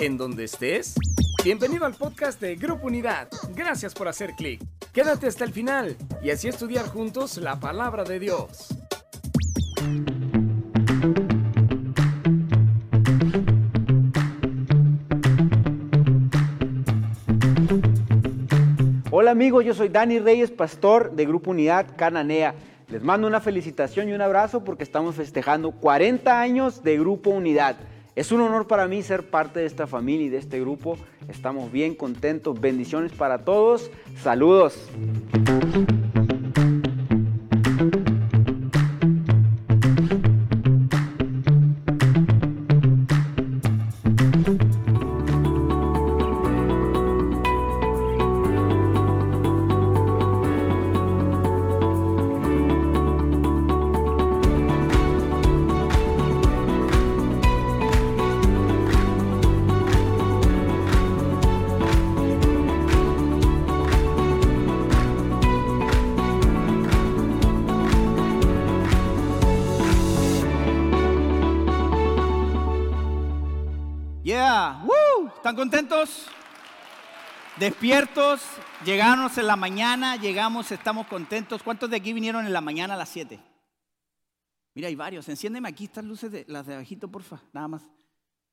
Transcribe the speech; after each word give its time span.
en 0.00 0.16
donde 0.16 0.44
estés. 0.44 0.94
Bienvenido 1.44 1.84
al 1.84 1.94
podcast 1.94 2.40
de 2.40 2.56
Grupo 2.56 2.86
Unidad. 2.86 3.28
Gracias 3.54 3.94
por 3.94 4.08
hacer 4.08 4.32
clic. 4.34 4.62
Quédate 4.92 5.26
hasta 5.26 5.44
el 5.44 5.52
final 5.52 5.96
y 6.22 6.30
así 6.30 6.48
estudiar 6.48 6.86
juntos 6.86 7.36
la 7.38 7.58
palabra 7.58 8.04
de 8.04 8.18
Dios. 8.18 8.68
Hola 19.10 19.30
amigos, 19.30 19.64
yo 19.64 19.74
soy 19.74 19.88
Dani 19.88 20.18
Reyes, 20.18 20.50
pastor 20.50 21.12
de 21.12 21.26
Grupo 21.26 21.50
Unidad 21.50 21.86
Cananea. 21.96 22.54
Les 22.88 23.02
mando 23.02 23.26
una 23.26 23.40
felicitación 23.40 24.08
y 24.08 24.12
un 24.12 24.20
abrazo 24.20 24.64
porque 24.64 24.84
estamos 24.84 25.16
festejando 25.16 25.72
40 25.72 26.40
años 26.40 26.82
de 26.82 26.98
Grupo 26.98 27.30
Unidad. 27.30 27.76
Es 28.14 28.30
un 28.30 28.42
honor 28.42 28.66
para 28.66 28.86
mí 28.88 29.02
ser 29.02 29.30
parte 29.30 29.60
de 29.60 29.66
esta 29.66 29.86
familia 29.86 30.26
y 30.26 30.28
de 30.28 30.36
este 30.36 30.60
grupo. 30.60 30.98
Estamos 31.28 31.72
bien 31.72 31.94
contentos. 31.94 32.60
Bendiciones 32.60 33.12
para 33.12 33.44
todos. 33.44 33.90
Saludos. 34.22 34.90
Despiertos, 77.58 78.40
llegamos 78.84 79.36
en 79.36 79.46
la 79.46 79.56
mañana, 79.56 80.16
llegamos, 80.16 80.72
estamos 80.72 81.06
contentos. 81.06 81.62
¿Cuántos 81.62 81.90
de 81.90 81.96
aquí 81.96 82.12
vinieron 82.12 82.46
en 82.46 82.52
la 82.52 82.62
mañana 82.62 82.94
a 82.94 82.96
las 82.96 83.10
7? 83.10 83.38
Mira, 84.74 84.88
hay 84.88 84.94
varios. 84.94 85.28
Enciéndeme 85.28 85.68
aquí 85.68 85.84
estas 85.84 86.04
luces, 86.04 86.32
de, 86.32 86.44
las 86.48 86.66
de 86.66 86.74
abajito, 86.74 87.08
porfa, 87.08 87.42
nada 87.52 87.68
más. 87.68 87.82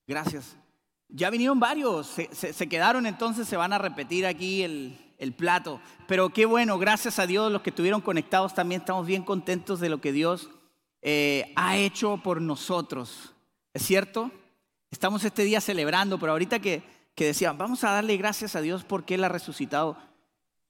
Gracias. 0.05 0.57
Ya 1.07 1.29
vinieron 1.29 1.59
varios, 1.59 2.07
se, 2.07 2.53
se- 2.53 2.69
quedaron 2.69 3.05
entonces, 3.05 3.47
se 3.47 3.57
van 3.57 3.71
a 3.73 3.77
repetir 3.77 4.27
aquí 4.27 4.63
el, 4.63 5.15
el 5.17 5.33
plato. 5.33 5.79
Pero 6.07 6.29
qué 6.29 6.45
bueno, 6.45 6.77
gracias 6.77 7.19
a 7.19 7.25
Dios, 7.25 7.51
los 7.51 7.61
que 7.61 7.69
estuvieron 7.71 8.01
conectados 8.01 8.53
también 8.53 8.81
estamos 8.81 9.07
bien 9.07 9.23
contentos 9.23 9.79
de 9.79 9.89
lo 9.89 10.01
que 10.01 10.11
Dios 10.11 10.49
eh, 11.01 11.53
ha 11.55 11.77
hecho 11.77 12.17
por 12.17 12.41
nosotros. 12.41 13.33
¿Es 13.73 13.83
cierto? 13.83 14.29
Estamos 14.91 15.23
este 15.23 15.43
día 15.45 15.61
celebrando, 15.61 16.19
pero 16.19 16.33
ahorita 16.33 16.59
que, 16.59 16.83
que 17.15 17.25
decían, 17.25 17.57
vamos 17.57 17.83
a 17.83 17.91
darle 17.91 18.17
gracias 18.17 18.55
a 18.55 18.61
Dios 18.61 18.83
porque 18.83 19.15
Él 19.15 19.23
ha 19.23 19.29
resucitado. 19.29 19.97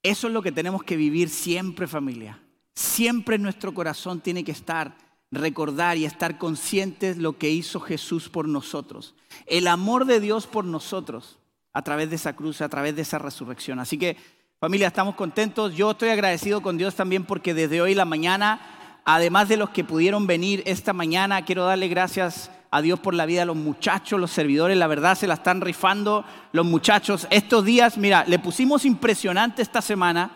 Eso 0.01 0.27
es 0.27 0.33
lo 0.33 0.41
que 0.41 0.51
tenemos 0.51 0.83
que 0.83 0.95
vivir 0.95 1.29
siempre, 1.29 1.87
familia. 1.87 2.39
Siempre 2.73 3.37
nuestro 3.37 3.73
corazón 3.73 4.21
tiene 4.21 4.43
que 4.43 4.51
estar, 4.51 4.95
recordar 5.31 5.97
y 5.97 6.05
estar 6.05 6.37
conscientes 6.37 7.17
lo 7.17 7.37
que 7.37 7.49
hizo 7.49 7.79
Jesús 7.79 8.29
por 8.29 8.47
nosotros. 8.47 9.15
El 9.45 9.67
amor 9.67 10.05
de 10.05 10.19
Dios 10.19 10.47
por 10.47 10.65
nosotros 10.65 11.39
a 11.73 11.81
través 11.81 12.09
de 12.09 12.15
esa 12.15 12.35
cruz, 12.35 12.61
a 12.61 12.69
través 12.69 12.95
de 12.95 13.01
esa 13.01 13.19
resurrección. 13.19 13.79
Así 13.79 13.97
que, 13.97 14.17
familia, 14.59 14.87
estamos 14.87 15.15
contentos. 15.15 15.75
Yo 15.75 15.91
estoy 15.91 16.09
agradecido 16.09 16.61
con 16.61 16.77
Dios 16.77 16.95
también 16.95 17.25
porque 17.25 17.53
desde 17.53 17.81
hoy 17.81 17.93
la 17.93 18.05
mañana, 18.05 19.01
además 19.05 19.49
de 19.49 19.57
los 19.57 19.69
que 19.71 19.83
pudieron 19.83 20.25
venir 20.27 20.63
esta 20.65 20.93
mañana, 20.93 21.43
quiero 21.43 21.65
darle 21.65 21.89
gracias 21.89 22.49
a 22.71 22.81
Dios 22.81 22.99
por 22.99 23.13
la 23.13 23.25
vida 23.25 23.45
los 23.45 23.55
muchachos, 23.55 24.19
los 24.19 24.31
servidores, 24.31 24.77
la 24.77 24.87
verdad 24.87 25.15
se 25.17 25.27
la 25.27 25.35
están 25.35 25.61
rifando 25.61 26.23
los 26.51 26.65
muchachos. 26.65 27.27
Estos 27.29 27.65
días, 27.65 27.97
mira, 27.97 28.23
le 28.27 28.39
pusimos 28.39 28.85
impresionante 28.85 29.61
esta 29.61 29.81
semana 29.81 30.31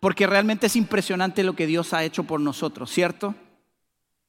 porque 0.00 0.26
realmente 0.26 0.66
es 0.66 0.76
impresionante 0.76 1.44
lo 1.44 1.54
que 1.54 1.66
Dios 1.66 1.92
ha 1.92 2.04
hecho 2.04 2.24
por 2.24 2.40
nosotros, 2.40 2.90
¿cierto? 2.90 3.34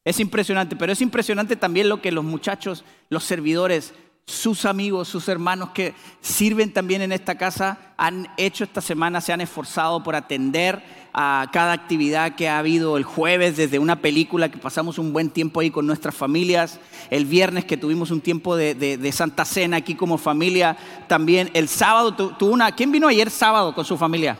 Es 0.03 0.19
impresionante, 0.19 0.75
pero 0.75 0.91
es 0.91 1.01
impresionante 1.01 1.55
también 1.55 1.89
lo 1.89 2.01
que 2.01 2.11
los 2.11 2.23
muchachos, 2.23 2.83
los 3.09 3.23
servidores, 3.23 3.93
sus 4.25 4.65
amigos, 4.65 5.07
sus 5.07 5.27
hermanos 5.27 5.71
que 5.71 5.93
sirven 6.21 6.71
también 6.71 7.01
en 7.01 7.11
esta 7.11 7.35
casa 7.35 7.93
han 7.97 8.27
hecho 8.37 8.63
esta 8.63 8.81
semana, 8.81 9.21
se 9.21 9.33
han 9.33 9.41
esforzado 9.41 10.03
por 10.03 10.15
atender 10.15 10.81
a 11.13 11.49
cada 11.51 11.73
actividad 11.73 12.35
que 12.35 12.47
ha 12.47 12.59
habido 12.59 12.97
el 12.97 13.03
jueves, 13.03 13.57
desde 13.57 13.79
una 13.79 13.97
película 13.97 14.49
que 14.49 14.57
pasamos 14.57 14.99
un 14.99 15.11
buen 15.11 15.29
tiempo 15.29 15.59
ahí 15.59 15.71
con 15.71 15.87
nuestras 15.87 16.15
familias, 16.15 16.79
el 17.09 17.25
viernes 17.25 17.65
que 17.65 17.77
tuvimos 17.77 18.11
un 18.11 18.21
tiempo 18.21 18.55
de, 18.55 19.11
Santa 19.11 19.45
Cena 19.45 19.77
aquí 19.77 19.95
como 19.95 20.17
familia, 20.17 20.77
también 21.07 21.49
el 21.53 21.67
sábado 21.67 22.13
tu- 22.13 22.29
tuvo 22.31 22.51
una... 22.51 22.71
¿Quién 22.73 22.91
vino 22.91 23.07
ayer 23.07 23.29
sábado 23.29 23.73
con 23.73 23.85
su 23.85 23.97
familia? 23.97 24.37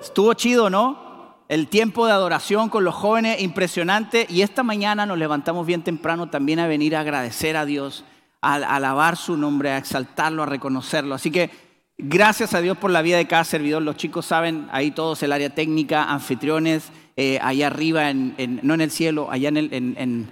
Estuvo 0.00 0.32
chido, 0.34 0.70
¿no? 0.70 1.36
El 1.48 1.66
tiempo 1.66 2.06
de 2.06 2.12
adoración 2.12 2.68
con 2.68 2.84
los 2.84 2.94
jóvenes, 2.94 3.42
impresionante. 3.42 4.26
Y 4.30 4.42
esta 4.42 4.62
mañana 4.62 5.04
nos 5.04 5.18
levantamos 5.18 5.66
bien 5.66 5.82
temprano 5.82 6.30
también 6.30 6.60
a 6.60 6.68
venir 6.68 6.94
a 6.94 7.00
agradecer 7.00 7.56
a 7.56 7.64
Dios, 7.66 8.04
a, 8.40 8.54
a 8.54 8.76
alabar 8.76 9.16
su 9.16 9.36
nombre, 9.36 9.70
a 9.70 9.78
exaltarlo, 9.78 10.44
a 10.44 10.46
reconocerlo. 10.46 11.14
Así 11.14 11.30
que 11.32 11.50
gracias 12.04 12.54
a 12.54 12.60
Dios 12.60 12.76
por 12.78 12.90
la 12.90 13.02
vida 13.02 13.16
de 13.18 13.26
cada 13.26 13.44
servidor. 13.44 13.82
Los 13.82 13.96
chicos 13.96 14.26
saben, 14.26 14.66
ahí 14.72 14.90
todos 14.90 15.22
el 15.22 15.32
área 15.32 15.50
técnica, 15.50 16.04
anfitriones, 16.04 16.90
eh, 17.16 17.38
allá 17.42 17.66
arriba, 17.68 18.10
en, 18.10 18.34
no 18.62 18.74
en 18.74 18.80
el 18.80 18.90
cielo, 18.90 19.28
allá 19.30 19.48
en 19.48 19.56
el, 19.56 19.68
en- 19.98 20.30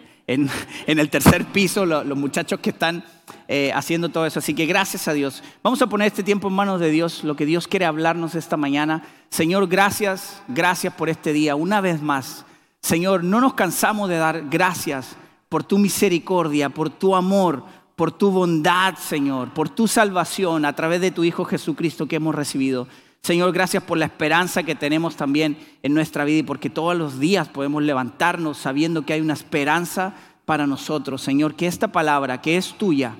el 0.87 1.11
tercer 1.11 1.45
piso, 1.47 1.87
lo- 1.87 2.05
los 2.05 2.19
muchachos 2.19 2.61
que 2.61 2.71
están 2.71 3.05
eh, 3.49 3.73
haciendo 3.75 4.09
todo 4.11 4.27
eso. 4.27 4.39
Así 4.41 4.55
que 4.55 4.67
gracias 4.67 5.09
a 5.09 5.12
Dios. 5.15 5.43
Vamos 5.62 5.81
a 5.83 5.87
poner 5.87 6.06
este 6.09 6.23
tiempo 6.23 6.49
en 6.49 6.55
manos 6.55 6.81
de 6.81 6.91
Dios, 6.91 7.25
lo 7.25 7.34
que 7.37 7.47
Dios 7.47 7.67
quiere 7.67 7.87
hablarnos 7.87 8.35
esta 8.35 8.56
mañana. 8.56 9.03
Señor, 9.31 9.69
gracias, 9.69 10.43
gracias 10.49 10.93
por 10.95 11.09
este 11.09 11.33
día. 11.33 11.56
Una 11.56 11.81
vez 11.81 12.03
más, 12.03 12.45
Señor, 12.83 13.25
no 13.25 13.41
nos 13.41 13.55
cansamos 13.55 14.09
de 14.09 14.17
dar 14.19 14.45
gracias 14.50 15.17
por 15.49 15.65
tu 15.65 15.79
misericordia, 15.79 16.69
por 16.69 16.91
tu 16.91 17.17
amor, 17.17 17.65
por 17.98 18.12
tu 18.12 18.31
bondad, 18.31 18.94
Señor, 18.94 19.53
por 19.53 19.70
tu 19.70 19.88
salvación 19.88 20.64
a 20.64 20.72
través 20.72 21.00
de 21.00 21.10
tu 21.10 21.25
Hijo 21.25 21.44
Jesucristo 21.44 22.06
que 22.06 22.14
hemos 22.14 22.32
recibido. 22.32 22.86
Señor, 23.22 23.53
gracias 23.53 23.82
por 23.82 23.98
la 23.98 24.04
esperanza 24.04 24.62
que 24.62 24.76
tenemos 24.76 25.16
también 25.16 25.59
en 25.82 25.94
nuestra 25.94 26.25
vida 26.25 26.38
y 26.38 26.42
porque 26.44 26.70
todos 26.70 26.97
los 26.97 27.19
días 27.19 27.48
podemos 27.48 27.82
levantarnos 27.82 28.56
sabiendo 28.56 29.04
que 29.04 29.14
hay 29.14 29.20
una 29.20 29.32
esperanza 29.32 30.14
para 30.44 30.64
nosotros. 30.64 31.22
Señor, 31.22 31.56
que 31.56 31.66
esta 31.66 31.91
palabra 31.91 32.41
que 32.41 32.56
es 32.56 32.78
tuya, 32.78 33.16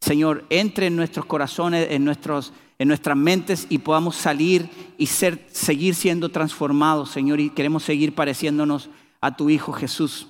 Señor, 0.00 0.44
entre 0.50 0.86
en 0.86 0.94
nuestros 0.94 1.26
corazones, 1.26 1.88
en, 1.90 2.04
nuestros, 2.04 2.52
en 2.78 2.86
nuestras 2.86 3.16
mentes 3.16 3.66
y 3.70 3.78
podamos 3.78 4.14
salir 4.14 4.70
y 4.98 5.06
ser, 5.06 5.48
seguir 5.50 5.96
siendo 5.96 6.28
transformados, 6.28 7.10
Señor, 7.10 7.40
y 7.40 7.50
queremos 7.50 7.82
seguir 7.82 8.14
pareciéndonos 8.14 8.88
a 9.20 9.34
tu 9.34 9.50
Hijo 9.50 9.72
Jesús. 9.72 10.28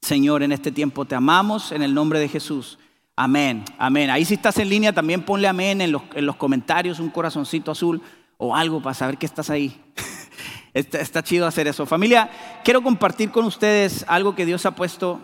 Señor, 0.00 0.42
en 0.42 0.52
este 0.52 0.72
tiempo 0.72 1.04
te 1.04 1.14
amamos 1.14 1.72
en 1.72 1.82
el 1.82 1.92
nombre 1.92 2.20
de 2.20 2.28
Jesús. 2.28 2.78
Amén, 3.20 3.64
amén. 3.78 4.10
Ahí 4.10 4.24
si 4.24 4.34
estás 4.34 4.58
en 4.58 4.68
línea 4.68 4.92
también 4.92 5.24
ponle 5.24 5.48
amén 5.48 5.80
en 5.80 5.90
los, 5.90 6.02
en 6.14 6.24
los 6.24 6.36
comentarios, 6.36 7.00
un 7.00 7.10
corazoncito 7.10 7.72
azul 7.72 8.00
o 8.36 8.54
algo 8.54 8.80
para 8.80 8.94
saber 8.94 9.18
que 9.18 9.26
estás 9.26 9.50
ahí. 9.50 9.82
Está, 10.72 11.24
chido 11.24 11.44
hacer 11.44 11.66
eso. 11.66 11.84
Familia, 11.84 12.30
quiero 12.62 12.80
compartir 12.80 13.32
con 13.32 13.44
ustedes 13.44 14.04
algo 14.06 14.36
que 14.36 14.46
Dios 14.46 14.66
ha 14.66 14.76
puesto. 14.76 15.20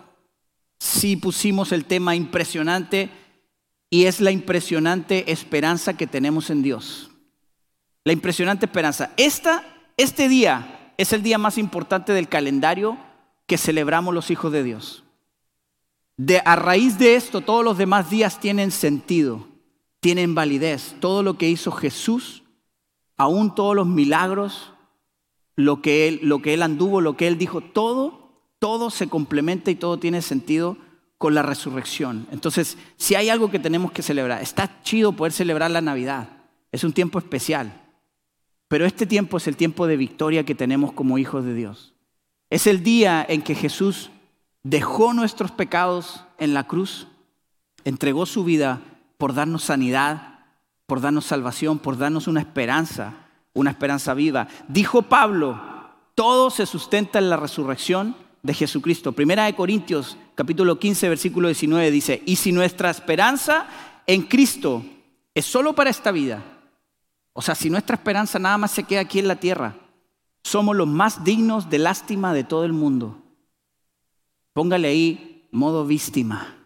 Si 0.81 1.15
pusimos 1.15 1.71
el 1.71 1.84
tema 1.84 2.16
impresionante 2.16 3.10
y 3.91 4.06
es 4.06 4.21
la 4.21 4.32
impresionante 4.32 5.31
esperanza 5.31 5.96
que 5.96 6.08
tenemos 6.08 6.50
en 6.50 6.62
Dios. 6.62 7.12
La 8.02 8.12
impresionante 8.12 8.67
esperanza. 8.67 9.12
Esta, 9.17 9.62
este 9.96 10.29
día 10.29 10.91
es 10.96 11.12
el 11.12 11.23
día 11.23 11.38
más 11.38 11.58
importante 11.58 12.12
del 12.12 12.29
calendario 12.29 12.99
que 13.46 13.56
celebramos 13.56 14.12
los 14.12 14.32
hijos 14.32 14.50
de 14.50 14.64
Dios. 14.64 15.04
De, 16.16 16.40
a 16.44 16.56
raíz 16.56 16.99
de 16.99 17.16
esto, 17.16 17.40
todos 17.40 17.64
los 17.64 17.76
demás 17.76 18.11
días 18.11 18.38
tienen 18.40 18.70
sentido, 18.70 19.46
tienen 20.00 20.34
validez. 20.34 20.94
Todo 21.00 21.22
lo 21.22 21.37
que 21.38 21.49
hizo 21.49 21.72
Jesús, 21.72 22.44
aún 23.16 23.55
todos 23.55 23.75
los 23.75 23.87
milagros, 23.87 24.72
lo 25.56 25.82
que 25.82 26.08
él, 26.08 26.20
lo 26.22 26.40
que 26.40 26.55
él 26.55 26.62
anduvo, 26.62 27.00
lo 27.00 27.16
que 27.16 27.26
él 27.26 27.38
dijo, 27.38 27.61
todo, 27.61 28.43
todo 28.58 28.90
se 28.90 29.08
complementa 29.08 29.70
y 29.70 29.76
todo 29.76 29.99
tiene 29.99 30.22
sentido 30.22 30.76
con 31.19 31.34
la 31.34 31.43
resurrección. 31.43 32.26
Entonces, 32.31 32.76
si 32.96 33.14
hay 33.14 33.28
algo 33.28 33.50
que 33.50 33.58
tenemos 33.58 33.93
que 33.93 34.02
celebrar, 34.02 34.43
está 34.43 34.82
chido 34.82 35.12
poder 35.12 35.32
celebrar 35.32 35.70
la 35.70 35.81
Navidad, 35.81 36.28
es 36.72 36.84
un 36.84 36.93
tiempo 36.93 37.19
especial, 37.19 37.81
pero 38.69 38.84
este 38.87 39.06
tiempo 39.06 39.37
es 39.37 39.46
el 39.46 39.56
tiempo 39.56 39.87
de 39.87 39.96
victoria 39.96 40.44
que 40.44 40.55
tenemos 40.55 40.93
como 40.93 41.19
hijos 41.19 41.44
de 41.44 41.55
Dios. 41.55 41.94
Es 42.50 42.67
el 42.67 42.82
día 42.82 43.25
en 43.28 43.43
que 43.43 43.55
Jesús 43.55 44.10
dejó 44.64 45.12
nuestros 45.12 45.52
pecados 45.52 46.25
en 46.38 46.55
la 46.55 46.64
cruz, 46.64 47.06
entregó 47.84 48.26
su 48.26 48.43
vida 48.43 48.81
por 49.19 49.34
darnos 49.34 49.62
sanidad, 49.62 50.40
por 50.87 51.00
darnos 51.00 51.26
salvación, 51.26 51.78
por 51.78 51.96
darnos 51.96 52.26
una 52.26 52.40
esperanza, 52.40 53.14
una 53.52 53.70
esperanza 53.70 54.14
viva. 54.14 54.49
Dijo 54.66 55.02
Pablo, 55.02 55.61
todo 56.14 56.50
se 56.50 56.66
sustenta 56.66 57.19
en 57.19 57.31
la 57.31 57.37
resurrección 57.37 58.16
de 58.43 58.55
Jesucristo. 58.55 59.12
Primera 59.12 59.44
de 59.44 59.55
Corintios, 59.55 60.16
capítulo 60.34 60.78
15, 60.78 61.08
versículo 61.08 61.49
19 61.49 61.90
dice, 61.90 62.22
y 62.26 62.37
si 62.37 62.50
nuestra 62.50 62.90
esperanza 62.90 63.67
en 64.06 64.22
Cristo 64.22 64.84
es 65.34 65.44
solo 65.44 65.75
para 65.75 65.90
esta 65.90 66.10
vida, 66.10 66.43
o 67.32 67.43
sea, 67.43 67.55
si 67.55 67.69
nuestra 67.69 67.96
esperanza 67.96 68.38
nada 68.38 68.58
más 68.58 68.70
se 68.70 68.84
queda 68.84 69.00
aquí 69.00 69.19
en 69.19 69.28
la 69.28 69.37
tierra, 69.37 69.76
somos 70.43 70.76
los 70.76 70.87
más 70.87 71.25
dignos 71.25 71.69
de 71.69 71.78
lástima 71.78 72.32
de 72.32 72.44
todo 72.44 72.64
el 72.64 72.72
mundo. 72.72 73.24
Póngale 74.55 74.89
ahí 74.89 75.47
modo 75.51 75.85
víctima. 75.85 76.56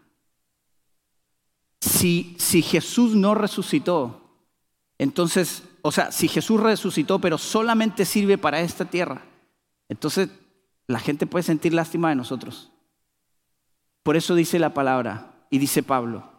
Si, 1.81 2.35
si 2.37 2.61
Jesús 2.61 3.15
no 3.15 3.35
resucitó, 3.35 4.21
entonces, 4.97 5.63
o 5.81 5.91
sea, 5.91 6.11
si 6.11 6.27
Jesús 6.27 6.61
resucitó 6.61 7.19
pero 7.19 7.37
solamente 7.37 8.05
sirve 8.05 8.37
para 8.37 8.61
esta 8.61 8.85
tierra, 8.85 9.23
entonces 9.89 10.29
la 10.87 10.99
gente 10.99 11.25
puede 11.25 11.43
sentir 11.43 11.73
lástima 11.73 12.09
de 12.09 12.15
nosotros. 12.15 12.71
Por 14.03 14.15
eso 14.15 14.35
dice 14.35 14.59
la 14.59 14.73
palabra 14.73 15.33
y 15.49 15.57
dice 15.57 15.81
Pablo, 15.81 16.29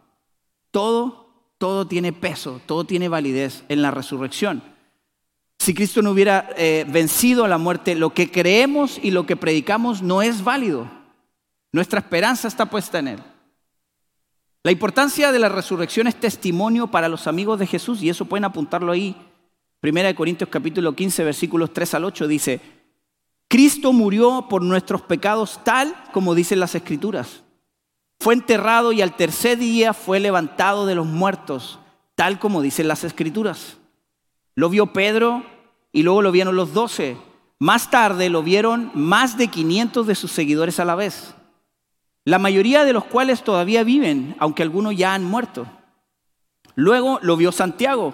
todo, 0.71 1.53
todo 1.57 1.85
tiene 1.85 2.13
peso, 2.13 2.61
todo 2.65 2.85
tiene 2.85 3.09
validez 3.09 3.63
en 3.67 3.81
la 3.81 3.91
resurrección. 3.91 4.63
Si 5.59 5.73
Cristo 5.73 6.01
no 6.01 6.11
hubiera 6.11 6.49
eh, 6.57 6.85
vencido 6.87 7.43
a 7.43 7.49
la 7.49 7.57
muerte, 7.57 7.93
lo 7.95 8.13
que 8.13 8.31
creemos 8.31 8.99
y 9.03 9.11
lo 9.11 9.25
que 9.25 9.35
predicamos 9.35 10.01
no 10.01 10.21
es 10.21 10.43
válido. 10.43 11.00
Nuestra 11.71 11.99
esperanza 11.99 12.47
está 12.47 12.65
puesta 12.65 12.99
en 12.99 13.07
Él. 13.07 13.23
La 14.63 14.71
importancia 14.71 15.31
de 15.31 15.39
la 15.39 15.49
resurrección 15.49 16.07
es 16.07 16.19
testimonio 16.19 16.87
para 16.87 17.07
los 17.07 17.27
amigos 17.27 17.57
de 17.59 17.65
Jesús 17.65 18.03
y 18.03 18.09
eso 18.09 18.25
pueden 18.25 18.43
apuntarlo 18.43 18.91
ahí. 18.91 19.15
Primera 19.79 20.09
de 20.09 20.15
Corintios 20.15 20.49
capítulo 20.49 20.93
15 20.93 21.23
versículos 21.23 21.73
3 21.73 21.95
al 21.95 22.05
8 22.05 22.27
dice, 22.27 22.61
Cristo 23.47 23.93
murió 23.93 24.47
por 24.49 24.61
nuestros 24.61 25.01
pecados 25.01 25.61
tal 25.63 25.95
como 26.11 26.35
dicen 26.35 26.59
las 26.59 26.75
escrituras. 26.75 27.43
Fue 28.19 28.35
enterrado 28.35 28.91
y 28.91 29.01
al 29.01 29.15
tercer 29.15 29.57
día 29.57 29.93
fue 29.93 30.19
levantado 30.19 30.85
de 30.85 30.93
los 30.93 31.07
muertos, 31.07 31.79
tal 32.15 32.37
como 32.37 32.61
dicen 32.61 32.87
las 32.87 33.03
escrituras. 33.03 33.77
Lo 34.53 34.69
vio 34.69 34.93
Pedro 34.93 35.43
y 35.91 36.03
luego 36.03 36.21
lo 36.21 36.31
vieron 36.31 36.55
los 36.55 36.73
doce. 36.73 37.17
Más 37.57 37.89
tarde 37.89 38.29
lo 38.29 38.43
vieron 38.43 38.91
más 38.93 39.37
de 39.37 39.47
500 39.47 40.05
de 40.05 40.15
sus 40.15 40.31
seguidores 40.31 40.79
a 40.79 40.85
la 40.85 40.95
vez 40.95 41.33
la 42.31 42.39
mayoría 42.39 42.85
de 42.85 42.93
los 42.93 43.03
cuales 43.03 43.43
todavía 43.43 43.83
viven, 43.83 44.37
aunque 44.39 44.63
algunos 44.63 44.95
ya 44.95 45.13
han 45.13 45.25
muerto. 45.25 45.67
Luego 46.75 47.19
lo 47.21 47.35
vio 47.35 47.51
Santiago 47.51 48.13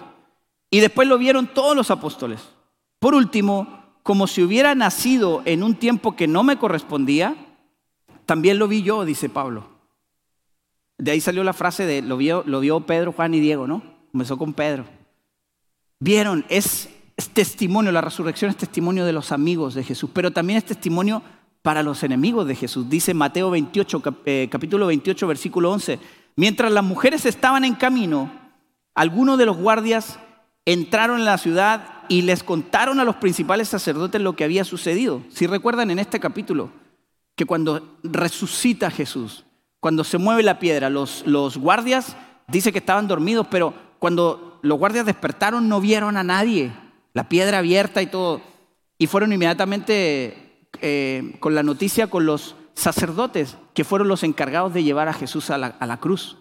y 0.72 0.80
después 0.80 1.06
lo 1.06 1.18
vieron 1.18 1.46
todos 1.46 1.76
los 1.76 1.92
apóstoles. 1.92 2.40
Por 2.98 3.14
último, 3.14 3.94
como 4.02 4.26
si 4.26 4.42
hubiera 4.42 4.74
nacido 4.74 5.42
en 5.44 5.62
un 5.62 5.76
tiempo 5.76 6.16
que 6.16 6.26
no 6.26 6.42
me 6.42 6.56
correspondía, 6.58 7.36
también 8.26 8.58
lo 8.58 8.66
vi 8.66 8.82
yo, 8.82 9.04
dice 9.04 9.28
Pablo. 9.28 9.68
De 10.98 11.12
ahí 11.12 11.20
salió 11.20 11.44
la 11.44 11.52
frase 11.52 11.86
de 11.86 12.02
lo 12.02 12.16
vio, 12.16 12.42
lo 12.44 12.58
vio 12.58 12.80
Pedro, 12.80 13.12
Juan 13.12 13.34
y 13.34 13.38
Diego, 13.38 13.68
¿no? 13.68 13.84
Comenzó 14.10 14.36
con 14.36 14.52
Pedro. 14.52 14.84
Vieron, 16.00 16.44
es, 16.48 16.88
es 17.16 17.28
testimonio, 17.28 17.92
la 17.92 18.00
resurrección 18.00 18.50
es 18.50 18.56
testimonio 18.56 19.04
de 19.04 19.12
los 19.12 19.30
amigos 19.30 19.74
de 19.74 19.84
Jesús, 19.84 20.10
pero 20.12 20.32
también 20.32 20.56
es 20.56 20.64
testimonio 20.64 21.22
para 21.62 21.82
los 21.82 22.02
enemigos 22.02 22.46
de 22.46 22.54
Jesús. 22.54 22.88
Dice 22.88 23.14
Mateo 23.14 23.50
28, 23.50 24.02
eh, 24.24 24.48
capítulo 24.50 24.86
28, 24.86 25.26
versículo 25.26 25.70
11. 25.72 25.98
Mientras 26.36 26.72
las 26.72 26.84
mujeres 26.84 27.26
estaban 27.26 27.64
en 27.64 27.74
camino, 27.74 28.30
algunos 28.94 29.38
de 29.38 29.46
los 29.46 29.56
guardias 29.56 30.18
entraron 30.64 31.18
en 31.20 31.24
la 31.24 31.38
ciudad 31.38 32.04
y 32.08 32.22
les 32.22 32.42
contaron 32.42 33.00
a 33.00 33.04
los 33.04 33.16
principales 33.16 33.68
sacerdotes 33.68 34.20
lo 34.20 34.34
que 34.34 34.44
había 34.44 34.64
sucedido. 34.64 35.22
Si 35.30 35.46
recuerdan 35.46 35.90
en 35.90 35.98
este 35.98 36.20
capítulo, 36.20 36.70
que 37.34 37.44
cuando 37.44 37.98
resucita 38.02 38.90
Jesús, 38.90 39.44
cuando 39.80 40.04
se 40.04 40.18
mueve 40.18 40.42
la 40.42 40.58
piedra, 40.58 40.90
los, 40.90 41.24
los 41.26 41.56
guardias 41.56 42.16
dice 42.48 42.72
que 42.72 42.78
estaban 42.78 43.08
dormidos, 43.08 43.46
pero 43.50 43.74
cuando 43.98 44.58
los 44.62 44.78
guardias 44.78 45.06
despertaron 45.06 45.68
no 45.68 45.80
vieron 45.80 46.16
a 46.16 46.24
nadie, 46.24 46.72
la 47.14 47.28
piedra 47.28 47.58
abierta 47.58 48.02
y 48.02 48.06
todo, 48.06 48.40
y 48.98 49.06
fueron 49.06 49.32
inmediatamente 49.32 50.47
eh, 50.82 51.36
con 51.40 51.54
la 51.54 51.62
noticia 51.62 52.08
con 52.08 52.26
los 52.26 52.56
sacerdotes 52.74 53.56
que 53.74 53.84
fueron 53.84 54.08
los 54.08 54.22
encargados 54.22 54.72
de 54.72 54.84
llevar 54.84 55.08
a 55.08 55.12
Jesús 55.12 55.50
a 55.50 55.58
la, 55.58 55.96
cruz. 56.00 56.38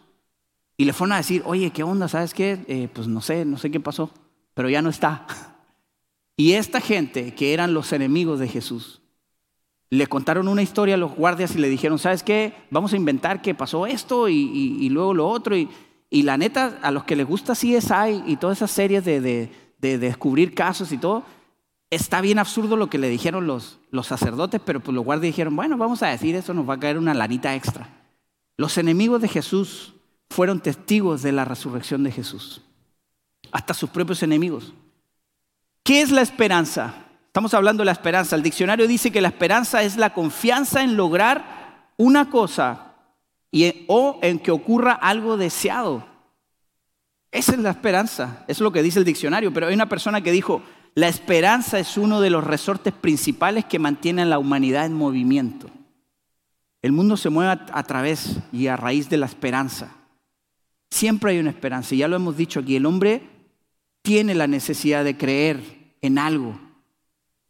Y 0.77 0.85
le 0.85 0.93
fueron 0.93 1.13
a 1.13 1.17
decir, 1.17 1.41
oye, 1.45 1.71
¿qué 1.71 1.83
onda? 1.83 2.07
¿Sabes 2.07 2.33
qué? 2.33 2.63
Eh, 2.67 2.89
pues 2.93 3.07
no 3.07 3.21
sé, 3.21 3.45
no 3.45 3.57
sé 3.57 3.71
qué 3.71 3.79
pasó, 3.79 4.11
pero 4.53 4.69
ya 4.69 4.81
no 4.81 4.89
está. 4.89 5.25
Y 6.39 6.53
esta 6.53 6.79
gente, 6.81 7.33
que 7.33 7.51
eran 7.51 7.73
los 7.73 7.91
enemigos 7.93 8.39
de 8.39 8.47
Jesús, 8.47 9.01
le 9.89 10.05
contaron 10.05 10.47
una 10.47 10.61
historia 10.61 10.93
a 10.93 10.99
los 10.99 11.15
guardias 11.15 11.55
y 11.55 11.57
le 11.57 11.67
dijeron, 11.67 11.97
¿sabes 11.97 12.21
qué? 12.21 12.53
Vamos 12.69 12.93
a 12.93 12.95
inventar 12.95 13.41
que 13.41 13.55
pasó 13.55 13.87
esto 13.87 14.29
y, 14.29 14.87
luego 14.89 15.15
lo 15.15 15.27
otro. 15.27 15.55
Y, 15.57 15.67
la 16.21 16.37
neta, 16.37 16.77
a 16.83 16.91
los 16.91 17.05
que 17.05 17.15
les 17.15 17.25
gusta 17.25 17.53
CSI 17.53 18.21
y 18.27 18.35
todas 18.35 18.59
esas 18.59 18.69
series 18.69 19.03
de, 19.03 19.49
de 19.79 19.97
descubrir 19.97 20.53
casos 20.53 20.91
y 20.91 20.99
todo, 20.99 21.23
está 21.89 22.21
bien 22.21 22.39
absurdo 22.39 22.75
lo 22.75 22.89
que 22.89 22.97
le 22.97 23.09
dijeron 23.09 23.47
los, 23.47 23.79
los 23.91 24.07
sacerdotes, 24.07 24.61
pero 24.63 24.79
pues 24.79 24.93
los 24.93 25.05
guardias 25.05 25.33
dijeron, 25.33 25.55
bueno, 25.55 25.77
vamos 25.77 26.03
a 26.03 26.07
decir 26.07 26.35
eso, 26.35 26.53
nos 26.53 26.67
va 26.67 26.75
a 26.75 26.79
caer 26.79 26.97
una 26.97 27.13
lanita 27.13 27.55
extra. 27.55 27.89
Los 28.57 28.77
enemigos 28.77 29.21
de 29.21 29.27
Jesús 29.27 29.93
fueron 30.29 30.59
testigos 30.59 31.21
de 31.21 31.31
la 31.31 31.45
resurrección 31.45 32.03
de 32.03 32.11
Jesús, 32.11 32.61
hasta 33.51 33.73
sus 33.73 33.89
propios 33.89 34.23
enemigos. 34.23 34.73
¿Qué 35.83 36.01
es 36.01 36.11
la 36.11 36.21
esperanza? 36.21 36.93
Estamos 37.27 37.53
hablando 37.53 37.81
de 37.81 37.85
la 37.85 37.91
esperanza. 37.93 38.35
El 38.35 38.43
diccionario 38.43 38.87
dice 38.87 39.11
que 39.11 39.21
la 39.21 39.29
esperanza 39.29 39.83
es 39.83 39.95
la 39.95 40.13
confianza 40.13 40.81
en 40.81 40.97
lograr 40.97 41.93
una 41.95 42.29
cosa 42.29 42.95
y, 43.51 43.85
o 43.87 44.19
en 44.21 44.39
que 44.39 44.51
ocurra 44.51 44.93
algo 44.93 45.37
deseado. 45.37 46.05
Esa 47.31 47.53
es 47.53 47.59
la 47.59 47.69
esperanza, 47.69 48.43
eso 48.47 48.57
es 48.57 48.61
lo 48.61 48.71
que 48.71 48.81
dice 48.81 48.99
el 48.99 49.05
diccionario, 49.05 49.53
pero 49.53 49.67
hay 49.67 49.75
una 49.75 49.87
persona 49.87 50.21
que 50.21 50.31
dijo, 50.31 50.61
la 50.97 51.07
esperanza 51.07 51.77
es 51.77 51.95
uno 51.95 52.21
de 52.21 52.31
los 52.31 52.43
resortes 52.43 52.91
principales 52.91 53.65
que 53.65 53.77
mantienen 53.77 54.25
a 54.25 54.29
la 54.29 54.39
humanidad 54.39 54.87
en 54.87 54.95
movimiento. 54.95 55.69
El 56.81 56.91
mundo 56.91 57.17
se 57.17 57.29
mueve 57.29 57.61
a 57.71 57.83
través 57.83 58.39
y 58.51 58.65
a 58.65 58.77
raíz 58.77 59.07
de 59.07 59.17
la 59.17 59.27
esperanza. 59.27 59.95
Siempre 60.89 61.29
hay 61.29 61.37
una 61.37 61.51
esperanza, 61.51 61.93
ya 61.93 62.07
lo 62.07 62.15
hemos 62.15 62.35
dicho 62.35 62.61
aquí, 62.61 62.75
el 62.75 62.87
hombre 62.87 63.21
tiene 64.01 64.33
la 64.33 64.47
necesidad 64.47 65.03
de 65.03 65.15
creer 65.15 65.61
en 66.01 66.17
algo. 66.17 66.59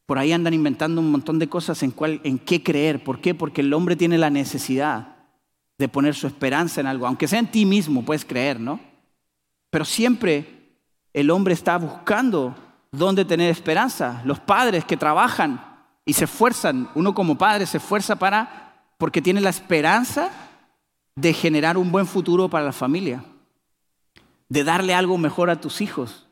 Por 0.06 0.20
ahí 0.20 0.34
andan 0.34 0.54
inventando 0.54 1.00
un 1.00 1.10
montón 1.10 1.39
de 1.39 1.48
cosas 1.48 1.82
en, 1.84 1.92
cuál, 1.92 2.20
en 2.25 2.39
qué 2.39 2.62
creer. 2.62 3.01
¿Por 3.01 3.22
qué? 3.22 3.34
Porque 3.34 3.62
el 3.62 3.72
hombre 3.72 3.96
tiene 3.96 4.18
la 4.18 4.30
necesidad 4.30 5.16
de 5.77 5.88
poner 5.88 6.16
su 6.16 6.27
esperanza 6.27 6.82
en 6.82 6.88
algo. 6.88 7.08
Aunque 7.08 7.30
sea 7.30 7.39
en 7.39 7.50
ti 7.50 7.66
mismo, 7.66 8.04
puedes 8.04 8.25
creer, 8.25 8.60
¿no? 8.60 8.82
Pero 9.70 9.86
siempre 9.86 10.75
el 11.13 11.30
hombre 11.30 11.54
está 11.54 11.77
buscando 11.77 12.66
dónde 12.91 13.25
tener 13.25 13.50
esperanza. 13.50 14.22
Los 14.25 14.39
padres 14.39 14.86
que 14.86 14.98
trabajan 14.98 15.62
y 16.06 16.13
se 16.13 16.25
esfuerzan, 16.25 16.89
uno 16.96 17.13
como 17.13 17.38
padre 17.38 17.65
se 17.65 17.77
esfuerza 17.77 18.15
para, 18.15 18.74
porque 18.98 19.22
tiene 19.22 19.41
la 19.41 19.50
esperanza 19.50 20.29
de 21.15 21.34
generar 21.34 21.77
un 21.77 21.91
buen 21.91 22.08
futuro 22.08 22.50
para 22.50 22.65
la 22.65 22.72
familia, 22.72 23.24
de 24.50 24.63
darle 24.63 24.94
algo 24.94 25.17
mejor 25.17 25.50
a 25.50 25.60
tus 25.60 25.82
hijos. 25.82 26.27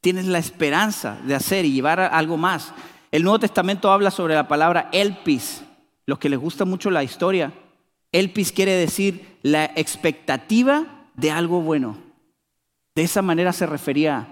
Tienes 0.00 0.26
la 0.26 0.38
esperanza 0.38 1.18
de 1.24 1.34
hacer 1.34 1.64
y 1.64 1.72
llevar 1.72 2.00
algo 2.00 2.36
más. 2.36 2.72
El 3.12 3.22
Nuevo 3.22 3.38
Testamento 3.38 3.92
habla 3.92 4.10
sobre 4.10 4.34
la 4.34 4.48
palabra 4.48 4.88
elpis. 4.92 5.62
Los 6.04 6.18
que 6.18 6.28
les 6.28 6.38
gusta 6.38 6.64
mucho 6.64 6.90
la 6.90 7.04
historia, 7.04 7.52
elpis 8.10 8.50
quiere 8.50 8.72
decir 8.72 9.38
la 9.42 9.66
expectativa 9.76 11.06
de 11.14 11.30
algo 11.30 11.60
bueno. 11.60 11.96
De 12.94 13.02
esa 13.02 13.22
manera 13.22 13.52
se 13.52 13.66
refería 13.66 14.31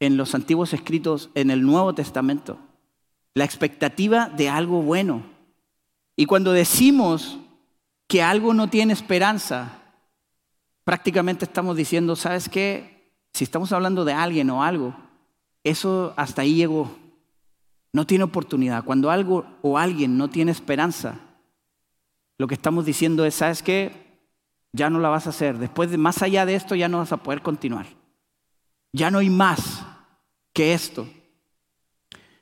en 0.00 0.16
los 0.16 0.34
antiguos 0.34 0.72
escritos 0.72 1.30
en 1.34 1.50
el 1.50 1.62
Nuevo 1.62 1.94
Testamento. 1.94 2.58
La 3.34 3.44
expectativa 3.44 4.28
de 4.28 4.48
algo 4.48 4.82
bueno. 4.82 5.22
Y 6.16 6.26
cuando 6.26 6.52
decimos 6.52 7.38
que 8.06 8.22
algo 8.22 8.54
no 8.54 8.68
tiene 8.68 8.92
esperanza, 8.92 9.82
prácticamente 10.84 11.44
estamos 11.44 11.76
diciendo, 11.76 12.16
¿sabes 12.16 12.48
qué? 12.48 13.12
Si 13.32 13.44
estamos 13.44 13.72
hablando 13.72 14.04
de 14.04 14.12
alguien 14.12 14.48
o 14.50 14.62
algo, 14.62 14.96
eso 15.64 16.14
hasta 16.16 16.42
ahí 16.42 16.54
llegó. 16.54 16.90
No 17.92 18.06
tiene 18.06 18.24
oportunidad. 18.24 18.84
Cuando 18.84 19.10
algo 19.10 19.46
o 19.62 19.78
alguien 19.78 20.16
no 20.16 20.28
tiene 20.28 20.52
esperanza, 20.52 21.18
lo 22.38 22.46
que 22.46 22.54
estamos 22.54 22.84
diciendo 22.84 23.24
es, 23.24 23.34
¿sabes 23.34 23.62
qué? 23.62 24.20
Ya 24.72 24.90
no 24.90 24.98
la 24.98 25.08
vas 25.08 25.26
a 25.26 25.30
hacer. 25.30 25.58
Después 25.58 25.90
de 25.90 25.98
más 25.98 26.22
allá 26.22 26.46
de 26.46 26.54
esto 26.54 26.74
ya 26.74 26.88
no 26.88 26.98
vas 26.98 27.12
a 27.12 27.16
poder 27.16 27.42
continuar. 27.42 27.86
Ya 28.96 29.10
no 29.10 29.18
hay 29.18 29.28
más 29.28 29.84
que 30.54 30.72
esto. 30.72 31.06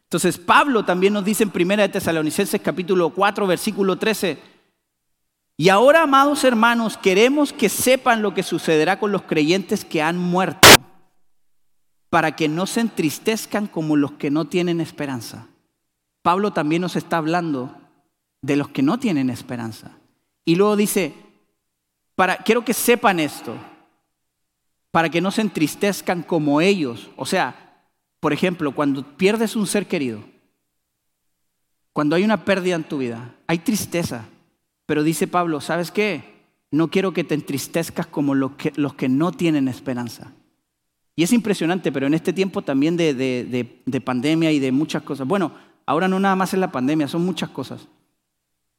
Entonces 0.04 0.38
Pablo 0.38 0.84
también 0.84 1.12
nos 1.12 1.25
dice 1.25 1.42
en 1.42 1.50
1 1.52 1.76
de 1.78 1.88
Tesalonicenses 1.88 2.61
capítulo 2.62 3.11
4 3.11 3.49
versículo 3.49 3.99
13, 3.99 4.38
Y 5.56 5.68
ahora, 5.68 6.02
amados 6.02 6.44
hermanos, 6.44 6.96
queremos 6.96 7.52
que 7.52 7.68
sepan 7.68 8.23
lo 8.23 8.34
que 8.34 8.44
sucederá 8.44 9.00
con 9.00 9.11
los 9.11 9.23
creyentes 9.23 9.84
que 9.84 10.00
han 10.00 10.16
muerto, 10.16 10.68
para 12.08 12.37
que 12.37 12.46
no 12.46 12.66
se 12.66 12.82
entristezcan 12.82 13.66
como 13.66 13.96
los 13.96 14.12
que 14.12 14.30
no 14.30 14.44
tienen 14.44 14.80
esperanza. 14.80 15.49
Pablo 16.23 16.52
también 16.52 16.82
nos 16.82 16.94
está 16.94 17.16
hablando 17.16 17.75
de 18.42 18.54
los 18.54 18.68
que 18.68 18.82
no 18.82 19.00
tienen 19.00 19.28
esperanza. 19.28 19.90
Y 20.44 20.54
luego 20.54 20.76
dice, 20.76 21.14
para, 22.14 22.37
quiero 22.37 22.64
que 22.64 22.75
sepan 22.75 23.18
esto, 23.18 23.56
para 24.94 25.10
que 25.10 25.20
no 25.20 25.32
se 25.32 25.40
entristezcan 25.40 26.22
como 26.22 26.60
ellos. 26.60 27.10
O 27.16 27.26
sea, 27.26 27.82
por 28.20 28.32
ejemplo, 28.32 28.70
cuando 28.76 29.02
pierdes 29.16 29.56
un 29.56 29.66
ser 29.66 29.88
querido, 29.88 30.22
cuando 31.92 32.14
hay 32.14 32.22
una 32.22 32.44
pérdida 32.44 32.76
en 32.76 32.84
tu 32.84 32.98
vida, 32.98 33.34
hay 33.48 33.58
tristeza. 33.58 34.26
Pero 34.86 35.02
dice 35.02 35.26
Pablo, 35.26 35.60
¿sabes 35.60 35.90
qué? 35.90 36.46
No 36.70 36.92
quiero 36.92 37.12
que 37.12 37.24
te 37.24 37.34
entristezcas 37.34 38.06
como 38.06 38.36
los 38.36 38.52
que, 38.52 38.72
los 38.76 38.94
que 38.94 39.08
no 39.08 39.32
tienen 39.32 39.66
esperanza. 39.66 40.30
Y 41.16 41.24
es 41.24 41.32
impresionante, 41.32 41.90
pero 41.90 42.06
en 42.06 42.14
este 42.14 42.32
tiempo 42.32 42.62
también 42.62 42.96
de, 42.96 43.14
de, 43.14 44.00
pandemia 44.00 44.52
y 44.52 44.60
de 44.60 44.70
muchas 44.70 45.02
cosas. 45.02 45.26
Bueno, 45.26 45.50
ahora 45.86 46.06
no 46.06 46.20
nada 46.20 46.36
más 46.36 46.54
es 46.54 46.60
la 46.60 46.70
pandemia, 46.70 47.08
son 47.08 47.24
muchas 47.24 47.50
cosas. 47.50 47.88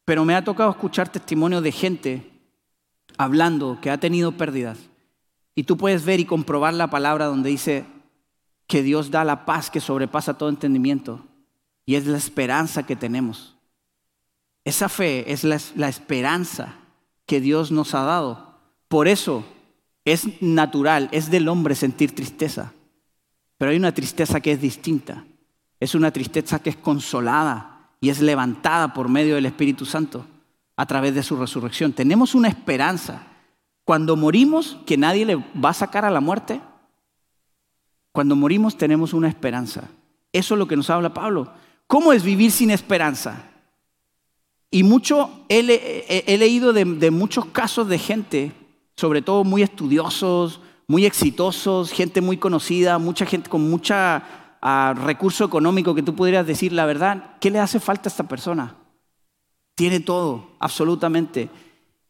Pero 0.05 0.23
me 0.23 0.33
ha 0.33 0.45
tocado 0.45 0.71
escuchar 0.71 1.09
testimonios 1.09 1.61
de 1.61 1.73
gente 1.73 2.31
hablando 3.17 3.79
que 3.81 3.91
ha 3.91 3.97
tenido 3.97 4.31
pérdidas. 4.31 4.79
Y 5.55 5.63
tú 5.63 5.77
puedes 5.77 6.05
ver 6.05 6.19
y 6.19 6.25
comprobar 6.25 6.73
la 6.73 6.89
palabra 6.89 7.25
donde 7.25 7.49
dice 7.49 7.85
que 8.67 8.83
Dios 8.83 9.09
da 9.09 9.23
la 9.23 9.45
paz 9.45 9.71
que 9.71 9.79
sobrepasa 9.79 10.37
todo 10.37 10.49
entendimiento. 10.49 11.25
Y 11.85 11.95
es 11.95 12.05
la 12.05 12.17
esperanza 12.17 12.85
que 12.85 12.95
tenemos. 12.95 13.55
Esa 14.65 14.89
fe 14.89 15.31
es 15.31 15.43
la, 15.43 15.59
la 15.75 15.87
esperanza 15.87 16.75
que 17.25 17.39
Dios 17.39 17.71
nos 17.71 17.93
ha 17.95 18.03
dado. 18.03 18.55
Por 18.87 19.07
eso 19.07 19.45
es 20.03 20.41
natural, 20.41 21.09
es 21.11 21.31
del 21.31 21.47
hombre 21.47 21.75
sentir 21.75 22.13
tristeza. 22.13 22.73
Pero 23.57 23.71
hay 23.71 23.77
una 23.77 23.93
tristeza 23.93 24.41
que 24.41 24.51
es 24.51 24.61
distinta. 24.61 25.25
Es 25.79 25.95
una 25.95 26.11
tristeza 26.11 26.59
que 26.59 26.71
es 26.71 26.75
consolada 26.75 27.91
y 28.01 28.09
es 28.09 28.21
levantada 28.21 28.93
por 28.93 29.09
medio 29.09 29.35
del 29.35 29.45
Espíritu 29.45 29.85
Santo 29.85 30.25
a 30.75 30.85
través 30.85 31.15
de 31.15 31.23
su 31.23 31.37
resurrección. 31.37 31.93
Tenemos 31.93 32.35
una 32.35 32.47
esperanza. 32.47 33.23
Cuando 33.85 34.15
morimos, 34.15 34.77
que 34.85 34.97
nadie 34.97 35.25
le 35.25 35.35
va 35.35 35.69
a 35.69 35.73
sacar 35.73 36.05
a 36.05 36.11
la 36.11 36.19
muerte. 36.19 36.59
Cuando 38.11 38.35
morimos 38.35 38.77
tenemos 38.77 39.13
una 39.13 39.29
esperanza. 39.29 39.83
Eso 40.33 40.55
es 40.55 40.59
lo 40.59 40.67
que 40.67 40.75
nos 40.75 40.89
habla 40.89 41.13
Pablo. 41.13 41.51
¿Cómo 41.87 42.11
es 42.11 42.23
vivir 42.23 42.51
sin 42.51 42.71
esperanza? 42.71 43.43
Y 44.71 44.83
mucho 44.83 45.29
he, 45.47 45.61
leído 46.37 46.73
de, 46.73 47.11
muchos 47.11 47.45
casos 47.45 47.87
de 47.87 47.99
gente, 47.99 48.51
sobre 48.97 49.21
todo 49.21 49.43
muy 49.43 49.61
estudiosos, 49.61 50.59
muy 50.87 51.05
exitosos, 51.05 51.91
gente 51.91 52.21
muy 52.21 52.37
conocida, 52.37 52.97
mucha 52.97 53.25
gente 53.25 53.49
con 53.49 53.69
mucho 53.69 53.93
ah, 53.95 54.93
recurso 55.05 55.45
económico 55.45 55.95
que 55.95 56.03
tú 56.03 56.15
pudieras 56.15 56.47
decir 56.47 56.73
la 56.73 56.85
verdad, 56.85 57.37
¿qué 57.39 57.51
le 57.51 57.59
hace 57.59 57.79
falta 57.79 58.09
a 58.09 58.11
esta 58.11 58.27
persona? 58.27 58.75
Tiene 59.75 59.99
todo, 59.99 60.49
absolutamente. 60.59 61.49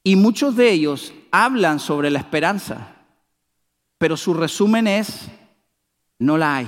Y 0.08 0.16
muchos 0.16 0.56
de 0.56 0.70
ellos 0.70 1.14
hablan 1.32 1.80
sobre 1.80 2.12
la 2.12 2.20
esperanza, 2.20 2.96
pero 3.98 4.16
su 4.16 4.36
resumen 4.36 4.86
es, 4.86 5.30
no 6.20 6.38
la 6.38 6.58
hay. 6.58 6.68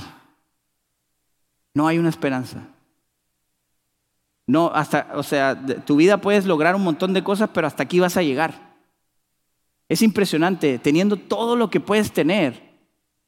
No 1.75 1.87
hay 1.87 1.99
una 1.99 2.09
esperanza. 2.09 2.67
No, 4.47 4.71
hasta, 4.73 5.11
o 5.13 5.21
sea, 5.21 5.63
tu 5.85 5.97
vida 5.97 6.19
puedes 6.19 6.47
lograr 6.47 6.73
un 6.73 6.83
montón 6.83 7.13
de 7.13 7.23
cosas, 7.23 7.51
pero 7.53 7.67
hasta 7.67 7.83
aquí 7.83 7.99
vas 7.99 8.17
a 8.17 8.23
llegar. 8.23 8.75
Es 9.87 10.01
impresionante, 10.01 10.79
teniendo 10.79 11.15
todo 11.15 11.55
lo 11.55 11.69
que 11.69 11.79
puedes 11.79 12.11
tener, 12.11 12.67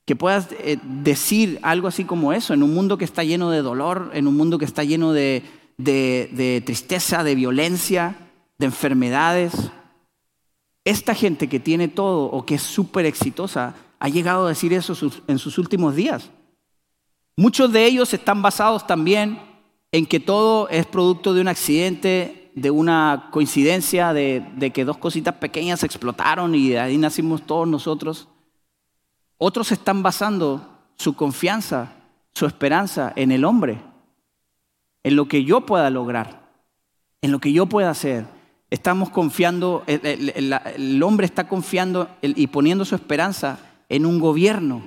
que 0.05 0.15
puedas 0.15 0.47
eh, 0.53 0.79
decir 0.81 1.59
algo 1.61 1.87
así 1.87 2.03
como 2.03 2.33
eso, 2.33 2.55
en 2.55 2.63
un 2.63 2.73
mundo 2.73 2.97
que 2.97 3.05
está 3.05 3.23
lleno 3.23 3.51
de 3.51 3.61
dolor, 3.61 4.09
en 4.15 4.25
un 4.25 4.35
mundo 4.35 4.57
que 4.57 4.65
está 4.65 4.83
lleno 4.83 5.13
de, 5.13 5.43
de, 5.77 6.63
tristeza, 6.65 7.23
de 7.23 7.35
violencia, 7.35 8.15
de 8.57 8.65
enfermedades. 8.65 9.53
Esta 10.85 11.13
gente 11.13 11.49
que 11.49 11.59
tiene 11.59 11.87
todo 11.87 12.25
o 12.25 12.45
que 12.45 12.55
es 12.55 12.63
súper 12.63 13.05
exitosa 13.05 13.75
ha 13.99 14.09
llegado 14.09 14.45
a 14.45 14.49
decir 14.49 14.73
eso 14.73 14.93
en 15.27 15.39
sus 15.39 15.57
últimos 15.57 15.95
días. 15.95 16.29
Muchos 17.35 17.71
de 17.71 17.85
ellos 17.85 18.13
están 18.13 18.41
basados 18.41 18.85
también 18.85 19.39
en 19.91 20.05
que 20.05 20.19
todo 20.19 20.67
es 20.69 20.85
producto 20.85 21.33
de 21.33 21.41
un 21.41 21.47
accidente, 21.47 22.51
de 22.55 22.71
una 22.71 23.29
coincidencia, 23.31 24.13
de, 24.13 24.71
que 24.73 24.85
dos 24.85 24.97
cositas 24.97 25.35
pequeñas 25.35 25.83
explotaron 25.83 26.53
y 26.55 26.69
de 26.69 26.79
ahí 26.79 26.97
nacimos 26.97 27.41
todos 27.43 27.67
nosotros. 27.67 28.27
Otros 29.37 29.71
están 29.71 30.03
basando 30.03 30.79
su 30.97 31.15
confianza, 31.15 31.93
su 32.33 32.45
esperanza 32.45 33.13
en 33.15 33.31
el 33.31 33.45
hombre, 33.45 33.81
en 35.03 35.15
lo 35.15 35.27
que 35.27 35.43
yo 35.43 35.65
pueda 35.65 35.89
lograr, 35.89 36.51
en 37.21 37.31
lo 37.31 37.39
que 37.39 37.53
yo 37.53 37.67
pueda 37.67 37.89
hacer. 37.89 38.25
Estamos 38.69 39.09
confiando, 39.09 39.83
el, 39.87 41.03
hombre 41.03 41.25
está 41.25 41.47
confiando 41.47 42.09
y 42.21 42.47
poniendo 42.47 42.85
su 42.85 42.95
esperanza 42.95 43.59
en 43.89 44.05
un 44.05 44.19
gobierno. 44.19 44.83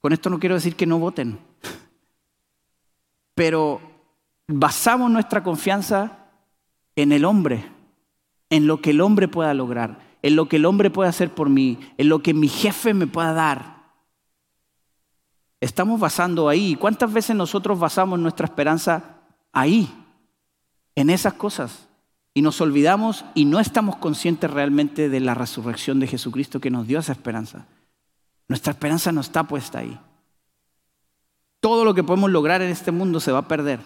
Con 0.00 0.12
esto 0.12 0.30
no 0.30 0.40
quiero 0.40 0.56
decir 0.56 0.74
que 0.74 0.86
no 0.86 0.98
voten 0.98 1.38
pero 3.40 3.80
basamos 4.48 5.10
nuestra 5.10 5.42
confianza 5.42 6.26
en 6.94 7.10
el 7.10 7.24
hombre, 7.24 7.72
en 8.50 8.66
lo 8.66 8.82
que 8.82 8.90
el 8.90 9.00
hombre 9.00 9.28
pueda 9.28 9.54
lograr, 9.54 9.98
en 10.20 10.36
lo 10.36 10.46
que 10.46 10.56
el 10.56 10.66
hombre 10.66 10.90
pueda 10.90 11.08
hacer 11.08 11.30
por 11.30 11.48
mí, 11.48 11.78
en 11.96 12.10
lo 12.10 12.22
que 12.22 12.34
mi 12.34 12.48
jefe 12.48 12.92
me 12.92 13.06
pueda 13.06 13.32
dar. 13.32 13.94
Estamos 15.58 15.98
basando 15.98 16.50
ahí. 16.50 16.76
¿Cuántas 16.76 17.10
veces 17.10 17.34
nosotros 17.34 17.78
basamos 17.78 18.18
nuestra 18.18 18.44
esperanza 18.44 19.22
ahí, 19.54 19.90
en 20.94 21.08
esas 21.08 21.32
cosas? 21.32 21.88
Y 22.34 22.42
nos 22.42 22.60
olvidamos 22.60 23.24
y 23.34 23.44
no 23.44 23.60
estamos 23.60 23.96
conscientes 23.96 24.50
realmente 24.50 25.08
de 25.08 25.20
la 25.20 25.34
resurrección 25.34 26.00
de 26.00 26.06
Jesucristo 26.06 26.60
que 26.60 26.70
nos 26.70 26.86
dio 26.86 26.98
esa 26.98 27.12
esperanza. 27.12 27.66
Nuestra 28.48 28.72
esperanza 28.72 29.12
no 29.12 29.20
está 29.20 29.44
puesta 29.44 29.80
ahí 29.80 29.98
todo 31.60 31.84
lo 31.84 31.94
que 31.94 32.02
podemos 32.02 32.30
lograr 32.30 32.62
en 32.62 32.70
este 32.70 32.90
mundo 32.90 33.20
se 33.20 33.32
va 33.32 33.40
a 33.40 33.48
perder. 33.48 33.80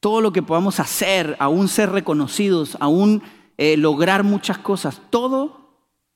Todo 0.00 0.20
lo 0.20 0.32
que 0.32 0.42
podamos 0.42 0.78
hacer, 0.78 1.36
aún 1.40 1.66
ser 1.66 1.90
reconocidos, 1.90 2.76
aún 2.80 3.22
eh, 3.56 3.76
lograr 3.76 4.22
muchas 4.22 4.58
cosas, 4.58 5.02
todo 5.10 5.74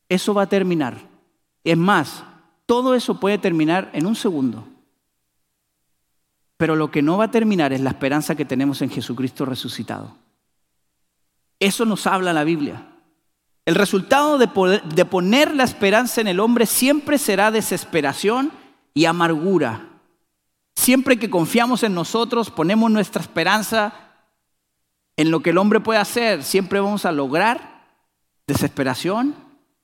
eso 0.08 0.34
va 0.34 0.42
a 0.42 0.48
terminar. 0.48 0.96
Es 1.64 1.76
más, 1.76 2.22
todo 2.64 2.94
eso 2.94 3.18
puede 3.18 3.38
terminar 3.38 3.90
en 3.92 4.06
un 4.06 4.14
segundo. 4.14 4.64
Pero 6.56 6.76
lo 6.76 6.92
que 6.92 7.02
no 7.02 7.18
va 7.18 7.24
a 7.24 7.30
terminar 7.32 7.72
es 7.72 7.80
la 7.80 7.90
esperanza 7.90 8.36
que 8.36 8.44
tenemos 8.44 8.82
en 8.82 8.90
Jesucristo 8.90 9.44
resucitado. 9.44 10.16
Eso 11.62 11.84
nos 11.84 12.08
habla 12.08 12.32
la 12.32 12.42
Biblia. 12.42 12.88
El 13.66 13.76
resultado 13.76 14.36
de, 14.36 14.48
de 14.84 15.04
poner 15.04 15.54
la 15.54 15.62
esperanza 15.62 16.20
en 16.20 16.26
el 16.26 16.40
hombre 16.40 16.66
siempre 16.66 17.18
será 17.18 17.52
desesperación 17.52 18.50
y 18.94 19.04
amargura. 19.04 19.88
Siempre 20.74 21.20
que 21.20 21.30
confiamos 21.30 21.84
en 21.84 21.94
nosotros, 21.94 22.50
ponemos 22.50 22.90
nuestra 22.90 23.22
esperanza 23.22 23.94
en 25.16 25.30
lo 25.30 25.40
que 25.40 25.50
el 25.50 25.58
hombre 25.58 25.78
puede 25.78 26.00
hacer, 26.00 26.42
siempre 26.42 26.80
vamos 26.80 27.06
a 27.06 27.12
lograr 27.12 27.84
desesperación, 28.48 29.36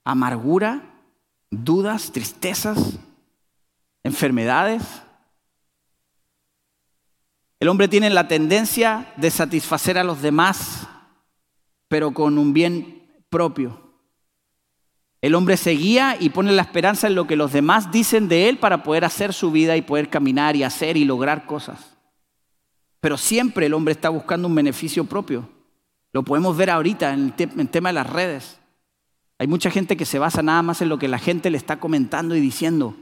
amargura, 0.02 0.82
dudas, 1.48 2.10
tristezas, 2.10 2.98
enfermedades. 4.02 4.82
El 7.60 7.68
hombre 7.68 7.86
tiene 7.86 8.10
la 8.10 8.26
tendencia 8.26 9.12
de 9.16 9.30
satisfacer 9.30 9.96
a 9.96 10.02
los 10.02 10.22
demás, 10.22 10.88
pero 11.88 12.12
con 12.12 12.38
un 12.38 12.52
bien 12.52 13.06
propio. 13.28 13.88
El 15.20 15.34
hombre 15.34 15.56
se 15.56 15.72
guía 15.72 16.16
y 16.18 16.30
pone 16.30 16.52
la 16.52 16.62
esperanza 16.62 17.08
en 17.08 17.16
lo 17.16 17.26
que 17.26 17.36
los 17.36 17.52
demás 17.52 17.90
dicen 17.90 18.28
de 18.28 18.48
él 18.48 18.58
para 18.58 18.84
poder 18.84 19.04
hacer 19.04 19.32
su 19.32 19.50
vida 19.50 19.76
y 19.76 19.82
poder 19.82 20.10
caminar 20.10 20.54
y 20.54 20.62
hacer 20.62 20.96
y 20.96 21.04
lograr 21.04 21.44
cosas. 21.46 21.96
Pero 23.00 23.16
siempre 23.16 23.66
el 23.66 23.74
hombre 23.74 23.92
está 23.92 24.08
buscando 24.08 24.46
un 24.46 24.54
beneficio 24.54 25.04
propio. 25.04 25.48
Lo 26.12 26.22
podemos 26.22 26.56
ver 26.56 26.70
ahorita 26.70 27.12
en 27.12 27.34
el, 27.36 27.68
tema 27.68 27.90
de 27.90 27.94
las 27.94 28.08
redes. 28.08 28.60
Hay 29.38 29.46
mucha 29.46 29.70
gente 29.70 29.96
que 29.96 30.04
se 30.04 30.18
basa 30.18 30.42
nada 30.42 30.62
más 30.62 30.82
en 30.82 30.88
lo 30.88 30.98
que 30.98 31.08
la 31.08 31.18
gente 31.18 31.50
le 31.50 31.58
está 31.58 31.78
comentando 31.78 32.34
y 32.34 32.40
diciendo. 32.40 32.96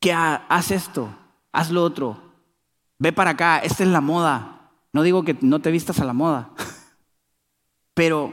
Que 0.00 0.12
haz 0.12 0.70
esto, 0.70 1.14
haz 1.52 1.70
lo 1.70 1.82
otro, 1.82 2.22
ve 2.98 3.12
para 3.12 3.30
acá, 3.30 3.58
esta 3.58 3.82
es 3.82 3.88
la 3.88 4.00
moda. 4.00 4.70
No 4.92 5.02
digo 5.02 5.24
que 5.24 5.36
no 5.40 5.60
te 5.60 5.70
vistas 5.70 5.98
a 6.00 6.04
la 6.04 6.12
moda, 6.12 6.50
pero 7.98 8.32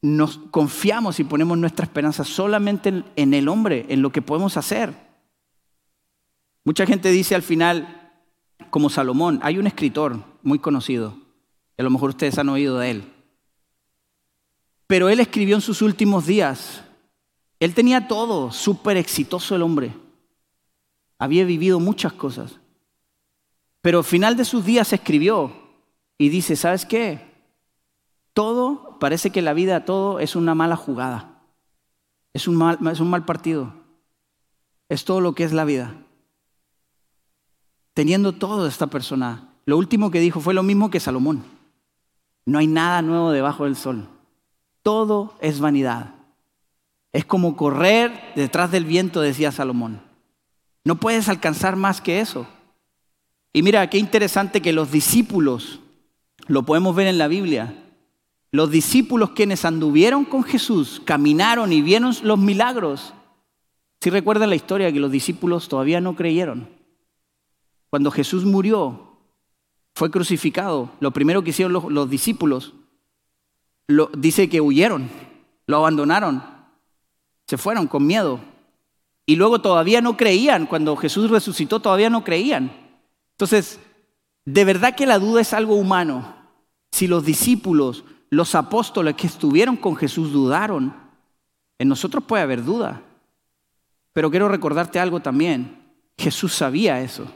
nos 0.00 0.38
confiamos 0.52 1.18
y 1.18 1.24
ponemos 1.24 1.58
nuestra 1.58 1.82
esperanza 1.82 2.22
solamente 2.22 3.02
en, 3.16 3.34
el 3.34 3.48
hombre, 3.48 3.84
en 3.88 4.00
lo 4.00 4.12
que 4.12 4.22
podemos 4.22 4.56
hacer. 4.56 4.94
Mucha 6.62 6.86
gente 6.86 7.10
dice 7.10 7.34
al 7.34 7.42
final, 7.42 8.12
como 8.70 8.88
Salomón, 8.88 9.40
hay 9.42 9.58
un 9.58 9.66
escritor 9.66 10.22
muy 10.44 10.60
conocido, 10.60 11.18
a 11.76 11.82
lo 11.82 11.90
mejor 11.90 12.10
ustedes 12.10 12.38
han 12.38 12.48
oído 12.48 12.78
de 12.78 12.92
él, 12.92 13.12
Pero 14.86 15.08
él 15.08 15.18
escribió 15.18 15.56
en 15.56 15.62
sus 15.62 15.82
últimos 15.82 16.26
días. 16.26 16.84
Él 17.58 17.74
tenía 17.74 18.06
todo, 18.06 18.52
súper 18.52 18.96
exitoso 18.96 19.56
el 19.56 19.62
hombre. 19.62 19.92
Había 21.18 21.44
vivido 21.44 21.80
muchas 21.80 22.12
cosas. 22.12 22.60
Pero 23.80 23.98
al 23.98 24.04
final 24.04 24.36
de 24.36 24.44
sus 24.44 24.64
días 24.64 24.92
escribió 24.92 25.52
y 26.16 26.28
dice, 26.28 26.54
¿sabes 26.54 26.86
qué? 26.86 27.29
Todo, 28.40 28.96
parece 28.98 29.28
que 29.28 29.42
la 29.42 29.52
vida, 29.52 29.84
todo 29.84 30.18
es 30.18 30.34
una 30.34 30.54
mala 30.54 30.74
jugada. 30.74 31.42
Es 32.32 32.48
un 32.48 32.56
mal, 32.56 32.78
es 32.90 32.98
un 32.98 33.10
mal 33.10 33.26
partido. 33.26 33.74
Es 34.88 35.04
todo 35.04 35.20
lo 35.20 35.34
que 35.34 35.44
es 35.44 35.52
la 35.52 35.66
vida. 35.66 35.94
Teniendo 37.92 38.32
todo 38.32 38.66
esta 38.66 38.86
persona, 38.86 39.50
lo 39.66 39.76
último 39.76 40.10
que 40.10 40.20
dijo 40.20 40.40
fue 40.40 40.54
lo 40.54 40.62
mismo 40.62 40.90
que 40.90 41.00
Salomón. 41.00 41.44
No 42.46 42.58
hay 42.58 42.66
nada 42.66 43.02
nuevo 43.02 43.30
debajo 43.30 43.64
del 43.64 43.76
sol. 43.76 44.08
Todo 44.82 45.34
es 45.42 45.60
vanidad. 45.60 46.14
Es 47.12 47.26
como 47.26 47.58
correr 47.58 48.32
detrás 48.36 48.70
del 48.70 48.86
viento, 48.86 49.20
decía 49.20 49.52
Salomón. 49.52 50.00
No 50.82 50.96
puedes 50.96 51.28
alcanzar 51.28 51.76
más 51.76 52.00
que 52.00 52.20
eso. 52.20 52.46
Y 53.52 53.62
mira, 53.62 53.90
qué 53.90 53.98
interesante 53.98 54.62
que 54.62 54.72
los 54.72 54.90
discípulos, 54.90 55.80
lo 56.46 56.62
podemos 56.62 56.96
ver 56.96 57.06
en 57.06 57.18
la 57.18 57.28
Biblia, 57.28 57.88
los 58.52 58.70
discípulos 58.70 59.30
quienes 59.30 59.64
anduvieron 59.64 60.24
con 60.24 60.42
Jesús, 60.42 61.00
caminaron 61.04 61.72
y 61.72 61.82
vieron 61.82 62.14
los 62.22 62.38
milagros. 62.38 63.14
Si 64.00 64.10
recuerdan 64.10 64.50
la 64.50 64.56
historia 64.56 64.92
que 64.92 65.00
los 65.00 65.10
discípulos 65.10 65.68
todavía 65.68 66.00
no 66.00 66.16
creyeron. 66.16 66.68
Cuando 67.90 68.10
Jesús 68.10 68.44
murió, 68.44 69.10
fue 69.94 70.10
crucificado, 70.10 70.90
lo 71.00 71.10
primero 71.10 71.42
que 71.42 71.50
hicieron 71.50 71.72
los, 71.72 72.10
discípulos, 72.10 72.74
lo, 73.88 74.10
dice 74.16 74.48
que 74.48 74.60
huyeron, 74.60 75.10
lo 75.66 75.76
abandonaron, 75.76 76.42
se 77.46 77.58
fueron 77.58 77.86
con 77.86 78.06
miedo. 78.06 78.40
Y 79.26 79.36
luego 79.36 79.60
todavía 79.60 80.00
no 80.00 80.16
creían, 80.16 80.66
cuando 80.66 80.96
Jesús 80.96 81.30
resucitó 81.30 81.80
todavía 81.80 82.10
no 82.10 82.24
creían. 82.24 82.72
Entonces, 83.32 83.78
de 84.44 84.64
verdad 84.64 84.96
que 84.96 85.06
la 85.06 85.18
duda 85.18 85.40
es 85.40 85.52
algo 85.52 85.74
humano. 85.74 86.34
Si 86.90 87.06
los 87.06 87.24
discípulos, 87.24 88.04
los 88.30 88.54
apóstoles 88.54 89.16
que 89.16 89.26
estuvieron 89.26 89.76
con 89.76 89.96
Jesús 89.96 90.32
dudaron, 90.32 90.94
en 91.78 91.88
nosotros 91.88 92.22
puede 92.24 92.44
haber 92.44 92.64
duda. 92.64 93.02
Pero 94.12 94.30
quiero 94.30 94.48
recordarte 94.48 95.00
algo 95.00 95.20
también. 95.20 95.78
Jesús 96.16 96.54
sabía 96.54 97.00
eso. 97.00 97.26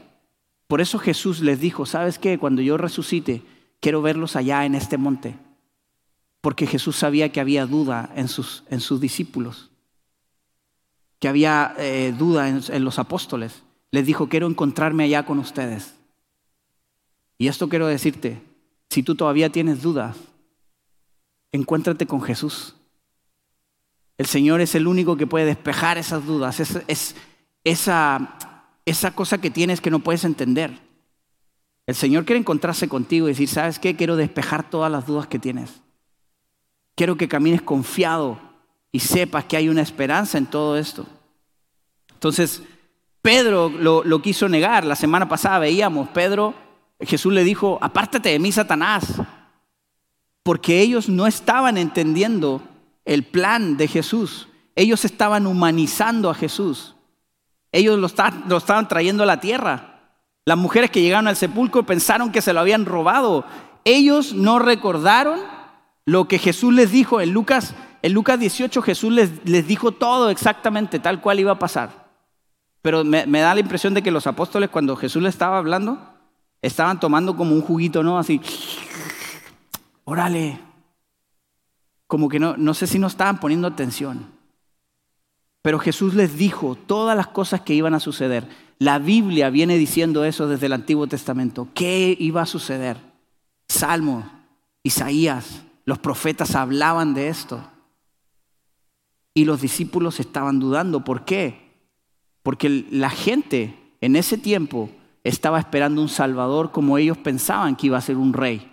Por 0.67 0.81
eso 0.81 0.97
Jesús 0.97 1.41
les 1.41 1.59
dijo, 1.59 1.85
¿sabes 1.85 2.17
qué? 2.17 2.39
Cuando 2.39 2.61
yo 2.61 2.77
resucite, 2.77 3.43
quiero 3.81 4.01
verlos 4.01 4.35
allá 4.35 4.65
en 4.65 4.73
este 4.73 4.97
monte. 4.97 5.35
Porque 6.41 6.65
Jesús 6.65 6.95
sabía 6.95 7.31
que 7.31 7.41
había 7.41 7.65
duda 7.65 8.11
en 8.15 8.27
sus, 8.27 8.63
en 8.69 8.79
sus 8.79 9.01
discípulos, 9.01 9.71
que 11.19 11.27
había 11.27 11.75
eh, 11.77 12.13
duda 12.17 12.47
en, 12.47 12.61
en 12.69 12.85
los 12.85 12.99
apóstoles. 12.99 13.63
Les 13.91 14.05
dijo, 14.05 14.29
quiero 14.29 14.47
encontrarme 14.47 15.03
allá 15.03 15.25
con 15.25 15.39
ustedes. 15.39 15.95
Y 17.37 17.47
esto 17.47 17.67
quiero 17.67 17.87
decirte, 17.87 18.41
si 18.89 19.03
tú 19.03 19.15
todavía 19.15 19.51
tienes 19.51 19.81
dudas, 19.81 20.17
encuéntrate 21.55 22.05
con 22.05 22.21
Jesús. 22.21 22.75
El 24.17 24.25
Señor 24.25 24.61
es 24.61 24.75
el 24.75 24.87
único 24.87 25.17
que 25.17 25.27
puede 25.27 25.45
despejar 25.45 25.97
esas 25.97 26.25
dudas, 26.25 26.59
es, 26.59 26.79
es 26.87 27.15
esa 27.63 29.11
cosa 29.15 29.39
que 29.39 29.49
tienes 29.49 29.81
que 29.81 29.91
no 29.91 29.99
puedes 29.99 30.23
entender. 30.23 30.79
El 31.87 31.95
Señor 31.95 32.25
quiere 32.25 32.39
encontrarse 32.39 32.87
contigo 32.87 33.27
y 33.27 33.31
decir, 33.31 33.47
¿sabes 33.47 33.77
qué? 33.77 33.95
Quiero 33.95 34.15
despejar 34.15 34.69
todas 34.69 34.91
las 34.91 35.05
dudas 35.05 35.27
que 35.27 35.37
tienes. 35.37 35.81
Quiero 36.95 37.17
que 37.17 37.27
camines 37.27 37.61
confiado 37.61 38.39
y 38.91 38.99
sepas 39.01 39.45
que 39.45 39.57
hay 39.57 39.69
una 39.69 39.81
esperanza 39.81 40.37
en 40.37 40.45
todo 40.45 40.77
esto. 40.77 41.05
Entonces, 42.13 42.63
Pedro 43.21 43.69
lo, 43.69 44.03
lo 44.03 44.21
quiso 44.21 44.47
negar. 44.47 44.85
La 44.85 44.95
semana 44.95 45.27
pasada 45.27 45.59
veíamos, 45.59 46.09
Pedro, 46.09 46.55
Jesús 47.01 47.33
le 47.33 47.43
dijo, 47.43 47.77
apártate 47.81 48.29
de 48.29 48.39
mí, 48.39 48.51
Satanás, 48.51 49.21
porque 50.45 50.79
ellos 50.79 51.09
no 51.09 51.25
estaban 51.25 51.75
entendiendo 51.75 52.61
el 53.03 53.23
plan 53.23 53.77
de 53.77 53.87
Jesús. 53.87 54.47
Ellos 54.75 55.03
estaban 55.03 55.47
humanizando 55.47 56.29
a 56.29 56.35
Jesús. 56.35 56.93
Ellos 57.71 57.97
lo, 57.97 58.05
estaban 58.05 58.87
trayendo 58.87 59.23
a 59.23 59.25
la 59.25 59.39
tierra. 59.39 60.01
Las 60.45 60.59
mujeres 60.59 60.91
que 60.91 61.01
llegaron 61.01 61.27
al 61.27 61.35
sepulcro 61.35 61.87
pensaron 61.87 62.31
que 62.31 62.43
se 62.43 62.53
lo 62.53 62.59
habían 62.59 62.85
robado. 62.85 63.43
Ellos 63.85 64.33
no 64.33 64.59
recordaron 64.59 65.39
lo 66.05 66.27
que 66.27 66.37
Jesús 66.37 66.71
les 66.75 66.91
dijo 66.91 67.21
en 67.21 67.33
Lucas. 67.33 67.73
En 68.03 68.13
Lucas 68.13 68.39
18 68.39 68.83
Jesús 68.83 69.11
les, 69.11 69.31
les 69.45 69.65
dijo 69.65 69.93
todo 69.93 70.29
exactamente 70.29 70.99
tal 70.99 71.21
cual 71.21 71.39
iba 71.39 71.53
a 71.53 71.59
pasar. 71.59 72.05
Pero 72.83 73.03
me, 73.03 73.25
me, 73.25 73.39
da 73.39 73.55
la 73.55 73.61
impresión 73.61 73.95
de 73.95 74.03
que 74.03 74.11
los 74.11 74.27
apóstoles 74.27 74.69
cuando 74.69 74.95
Jesús 74.95 75.23
les 75.23 75.33
estaba 75.33 75.57
hablando, 75.57 75.97
estaban 76.61 76.99
tomando 76.99 77.35
como 77.35 77.55
un 77.55 77.63
juguito, 77.63 78.03
¿no? 78.03 78.19
Así, 78.19 78.39
órale. 80.05 80.59
Como 82.07 82.29
que 82.29 82.39
no, 82.39 82.55
no 82.55 82.73
sé 82.73 82.87
si 82.87 82.97
no 82.97 83.07
estaban 83.07 83.39
poniendo 83.39 83.67
atención. 83.67 84.31
Pero 85.61 85.79
Jesús 85.79 86.13
les 86.13 86.37
dijo 86.37 86.75
todas 86.75 87.17
las 87.17 87.27
cosas 87.27 87.61
que 87.61 87.73
iban 87.73 87.93
a 87.95 87.99
suceder. 87.99 88.47
La 88.77 88.99
Biblia 88.99 89.49
viene 89.49 89.77
diciendo 89.77 90.23
eso 90.23 90.47
desde 90.47 90.67
el 90.67 90.73
Antiguo 90.73 91.07
Testamento. 91.07 91.67
¿Qué 91.73 92.15
iba 92.19 92.43
a 92.43 92.45
suceder? 92.45 92.97
Salmo, 93.67 94.29
Isaías, 94.83 95.63
los 95.85 95.97
profetas 95.97 96.55
hablaban 96.55 97.13
de 97.13 97.29
esto. 97.29 97.67
Y 99.33 99.45
los 99.45 99.61
discípulos 99.61 100.19
estaban 100.19 100.59
dudando. 100.59 101.03
¿Por 101.03 101.25
qué? 101.25 101.65
Porque 102.43 102.85
la 102.91 103.09
gente 103.09 103.95
en 104.01 104.15
ese 104.15 104.37
tiempo 104.37 104.91
estaba 105.23 105.57
esperando 105.57 106.01
un 106.01 106.09
Salvador 106.09 106.71
como 106.71 106.99
ellos 106.99 107.17
pensaban 107.17 107.75
que 107.75 107.87
iba 107.87 107.97
a 107.97 108.01
ser 108.01 108.17
un 108.17 108.33
rey. 108.33 108.71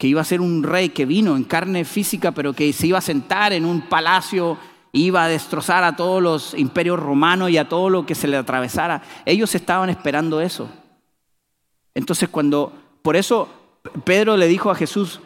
Que 0.00 0.08
iba 0.08 0.20
a 0.20 0.24
ser 0.24 0.40
un 0.40 0.64
rey 0.64 0.88
que 0.88 1.06
vino 1.06 1.36
en 1.36 1.44
carne 1.44 1.84
física, 1.84 2.32
pero 2.32 2.54
que 2.54 2.72
se 2.72 2.88
iba 2.88 2.98
a 2.98 3.02
sentar 3.02 3.52
en 3.52 3.64
un 3.64 3.82
palacio 3.82 4.58
iba 4.92 5.24
a 5.24 5.28
destrozar 5.28 5.84
a 5.84 5.94
todos 5.94 6.22
los 6.22 6.54
imperios 6.54 6.98
romanos 6.98 7.50
y 7.50 7.58
a 7.58 7.68
todo 7.68 7.90
lo 7.90 8.06
que 8.06 8.14
se 8.14 8.28
le 8.28 8.36
atravesara. 8.36 9.02
Ellos 9.24 9.54
estaban 9.54 9.90
esperando 9.90 10.40
eso. 10.40 10.68
Entonces 11.94 12.28
cuando, 12.28 12.72
por 13.02 13.16
eso 13.16 13.48
Pedro 14.04 14.36
le 14.36 14.48
dijo 14.48 14.70
a 14.70 14.74
Jesús, 14.74 15.20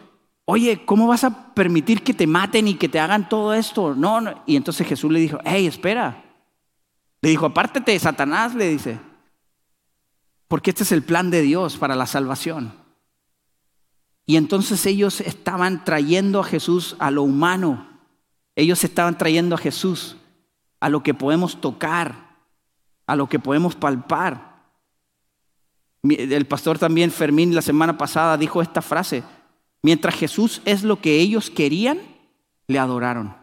oye, 0.45 0.85
¿cómo 0.85 1.07
vas 1.07 1.23
a 1.23 1.53
permitir 1.53 2.03
que 2.03 2.13
te 2.13 2.27
maten 2.27 2.67
y 2.67 2.75
que 2.75 2.89
te 2.89 2.99
hagan 2.99 3.27
todo 3.27 3.53
esto? 3.53 3.95
No, 3.95 4.21
no. 4.21 4.43
Y 4.45 4.55
entonces 4.55 4.87
Jesús 4.87 5.11
le 5.11 5.19
dijo, 5.19 5.39
hey, 5.43 5.65
espera. 5.65 6.23
Le 7.21 7.29
dijo, 7.29 7.47
apártate, 7.47 7.97
Satanás, 7.97 8.53
le 8.53 8.69
dice. 8.69 8.99
Porque 10.47 10.69
este 10.69 10.83
es 10.83 10.91
el 10.91 11.01
plan 11.01 11.31
de 11.31 11.41
Dios 11.41 11.77
para 11.77 11.95
la 11.95 12.05
salvación. 12.05 12.84
Y 14.25 14.37
entonces 14.37 14.85
ellos 14.85 15.21
estaban 15.21 15.83
trayendo 15.85 16.39
a 16.39 16.43
Jesús 16.43 16.95
a 16.99 17.11
lo 17.11 17.23
humano 17.23 17.95
ellos 18.55 18.83
estaban 18.83 19.17
trayendo 19.17 19.55
a 19.55 19.59
Jesús 19.59 20.15
a 20.79 20.89
lo 20.89 21.03
que 21.03 21.13
podemos 21.13 21.59
tocar, 21.59 22.37
a 23.05 23.15
lo 23.15 23.27
que 23.27 23.39
podemos 23.39 23.75
palpar. 23.75 24.55
El 26.03 26.45
pastor 26.45 26.79
también 26.79 27.11
Fermín 27.11 27.53
la 27.53 27.61
semana 27.61 27.97
pasada 27.97 28.37
dijo 28.37 28.61
esta 28.61 28.81
frase, 28.81 29.23
mientras 29.81 30.15
Jesús 30.15 30.61
es 30.65 30.83
lo 30.83 31.01
que 31.01 31.19
ellos 31.19 31.49
querían, 31.49 31.99
le 32.67 32.79
adoraron. 32.79 33.35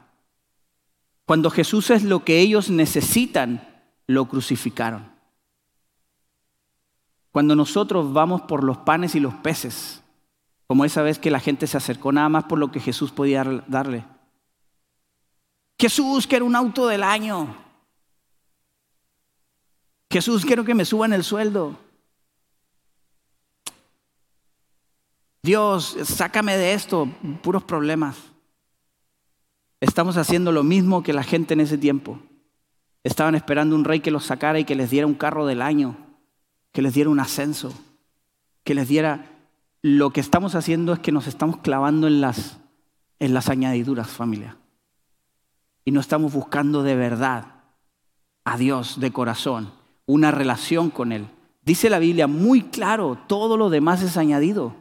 Cuando 1.27 1.51
Jesús 1.51 1.91
es 1.91 2.05
lo 2.05 2.25
que 2.25 2.41
ellos 2.41 2.71
necesitan, 2.71 3.69
lo 4.07 4.27
crucificaron. 4.27 5.11
Cuando 7.33 7.57
nosotros 7.57 8.13
vamos 8.13 8.43
por 8.43 8.63
los 8.63 8.79
panes 8.79 9.15
y 9.15 9.21
los 9.21 9.35
peces, 9.35 10.02
como 10.73 10.87
esa 10.87 11.03
vez 11.03 11.19
que 11.19 11.31
la 11.31 11.39
gente 11.39 11.67
se 11.67 11.77
acercó 11.77 12.13
nada 12.13 12.31
más 12.31 12.45
por 12.45 12.59
lo 12.59 12.73
que 12.73 12.81
Jesús 12.81 13.13
podía 13.13 13.45
darle, 13.67 14.07
Jesús, 15.79 16.27
quiero 16.27 16.47
un 16.47 16.57
auto 16.57 16.87
del 16.87 17.03
año. 17.03 17.55
Jesús, 20.11 20.47
quiero 20.47 20.65
que 20.65 20.73
me 20.73 20.87
suban 20.87 21.13
el 21.13 21.25
sueldo. 21.25 21.79
Dios, 25.43 25.95
sácame 26.05 26.57
de 26.57 26.73
esto, 26.73 27.07
puros 27.43 27.65
problemas. 27.65 28.17
Estamos 29.79 30.17
haciendo 30.17 30.53
lo 30.53 30.63
mismo 30.63 31.03
que 31.03 31.13
la 31.13 31.23
gente 31.23 31.53
en 31.53 31.61
ese 31.61 31.77
tiempo. 31.77 32.19
Estaban 33.05 33.35
esperando 33.35 33.77
un 33.77 33.85
rey 33.85 34.01
que 34.01 34.11
los 34.11 34.25
sacara 34.25 34.59
y 34.59 34.65
que 34.65 34.75
les 34.75 34.89
diera 34.89 35.07
un 35.07 35.17
carro 35.17 35.45
del 35.45 35.61
año, 35.61 35.99
que 36.73 36.81
les 36.81 36.95
diera 36.95 37.11
un 37.11 37.21
ascenso, 37.21 37.75
que 38.65 38.75
les 38.75 38.89
diera... 38.89 39.29
Lo 39.83 40.11
que 40.11 40.21
estamos 40.21 40.55
haciendo 40.55 40.93
es 40.93 41.01
que 41.01 41.13
nos 41.13 41.27
estamos 41.27 41.59
clavando 41.59 42.07
en 42.07 42.21
las, 42.21 42.59
en 43.19 43.35
las 43.35 43.49
añadiduras, 43.49 44.09
familia 44.09 44.57
y 45.85 45.91
no 45.91 46.01
estamos 46.01 46.33
buscando 46.33 46.83
de 46.83 46.95
verdad 46.95 47.47
a 48.45 48.57
Dios 48.57 49.01
de 49.01 49.13
corazón, 49.13 49.73
una 50.07 50.31
relación 50.31 50.91
con 50.91 51.13
Él. 51.13 51.27
Dice 51.63 51.91
la 51.91 51.99
Biblia 51.99 52.27
muy 52.27 52.63
claro, 52.63 53.19
todo 53.27 53.57
lo 53.57 53.71
demás 53.71 54.03
es 54.03 54.17
añadido. 54.17 54.75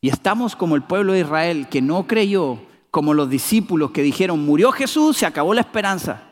Y 0.00 0.08
estamos 0.08 0.56
como 0.56 0.76
el 0.76 0.82
pueblo 0.82 1.12
de 1.12 1.20
Israel 1.20 1.68
que 1.68 1.82
no 1.82 2.06
creyó, 2.06 2.58
como 2.90 3.14
los 3.14 3.28
discípulos 3.28 3.90
que 3.90 4.02
dijeron, 4.02 4.44
murió 4.44 4.72
Jesús, 4.72 5.16
se 5.16 5.26
acabó 5.26 5.54
la 5.54 5.60
esperanza. 5.60 6.22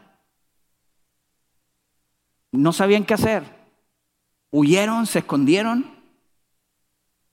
No 2.51 2.73
sabían 2.73 3.05
qué 3.05 3.15
hacer. 3.15 3.45
Huyeron, 4.51 5.07
se 5.07 5.19
escondieron, 5.19 5.98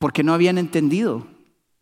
porque 0.05 0.21
no 0.21 0.35
habían 0.35 0.59
entendido 0.59 1.25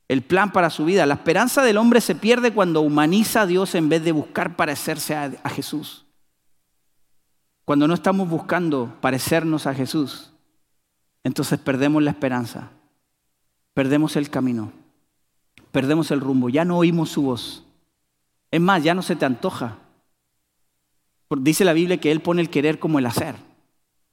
el 0.07 0.21
plan 0.21 0.53
para 0.53 0.69
su 0.69 0.85
vida. 0.85 1.05
La 1.05 1.15
esperanza 1.15 1.61
del 1.61 1.75
hombre 1.75 1.99
se 1.99 2.15
pierde 2.15 2.53
cuando 2.53 2.79
humaniza 2.79 3.41
a 3.41 3.45
Dios 3.45 3.75
en 3.75 3.89
vez 3.89 4.01
de 4.01 4.13
buscar 4.13 4.55
parecerse 4.55 5.13
a, 5.13 5.49
Jesús. 5.49 6.05
Cuando 7.65 7.85
no 7.85 7.93
estamos 7.93 8.29
buscando 8.29 8.95
parecernos 9.01 9.67
a 9.67 9.73
Jesús, 9.73 10.31
entonces 11.25 11.59
perdemos 11.59 12.01
la 12.01 12.11
esperanza, 12.11 12.71
perdemos 13.73 14.15
el 14.15 14.29
camino, 14.29 14.71
perdemos 15.73 16.09
el 16.11 16.21
rumbo, 16.21 16.47
ya 16.47 16.63
no 16.63 16.77
oímos 16.77 17.09
su 17.09 17.23
voz. 17.23 17.65
Es 18.51 18.61
más, 18.61 18.81
ya 18.81 18.93
no 18.93 19.01
se 19.01 19.17
te 19.17 19.25
antoja. 19.25 19.79
Dice 21.29 21.65
la 21.65 21.73
Biblia 21.73 21.99
que 21.99 22.09
Él 22.09 22.21
pone 22.21 22.41
el 22.41 22.49
querer 22.49 22.79
como 22.79 22.99
el 22.99 23.05
hacer 23.05 23.35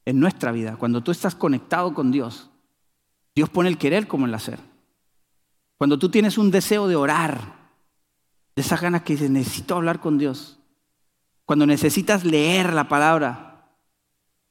en 0.03 0.19
nuestra 0.19 0.51
vida. 0.51 0.75
Cuando 0.75 0.99
tú 0.99 1.11
estás 1.11 1.33
conectado 1.33 1.93
con 1.93 2.11
Dios, 2.11 2.50
Dios 3.35 3.49
pone 3.49 3.69
el 3.69 3.77
querer 3.77 4.07
como 4.07 4.25
el 4.25 4.33
hacer. 4.33 4.59
Cuando 5.77 5.97
tú 5.97 6.09
tienes 6.09 6.37
un 6.37 6.51
deseo 6.51 6.87
de 6.87 6.95
orar, 6.95 7.61
de 8.55 8.61
esas 8.61 8.81
ganas 8.81 9.03
que 9.03 9.13
dices, 9.13 9.29
necesito 9.29 9.75
hablar 9.75 9.99
con 9.99 10.17
Dios. 10.17 10.59
Cuando 11.45 11.65
necesitas 11.65 12.23
leer 12.23 12.73
la 12.73 12.87
palabra. 12.87 13.69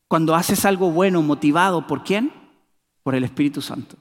Cuando 0.08 0.34
haces 0.34 0.64
algo 0.64 0.90
bueno, 0.90 1.22
motivado, 1.22 1.86
¿por 1.86 2.02
quién? 2.02 2.32
Por 3.02 3.14
el 3.14 3.24
Espíritu 3.24 3.60
Santo. 3.60 3.96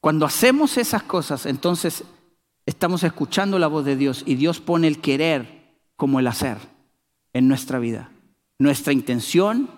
Cuando 0.00 0.26
hacemos 0.26 0.78
esas 0.78 1.02
cosas, 1.02 1.46
entonces 1.46 2.04
estamos 2.66 3.04
escuchando 3.04 3.58
la 3.58 3.66
voz 3.66 3.84
de 3.84 3.96
Dios 3.96 4.24
y 4.26 4.34
Dios 4.34 4.60
pone 4.60 4.88
el 4.88 5.00
querer 5.00 5.76
como 5.96 6.18
el 6.18 6.26
hacer 6.26 6.56
en 7.34 7.48
nuestra 7.48 7.78
vida. 7.78 8.10
Nuestra 8.58 8.92
intención, 8.92 9.70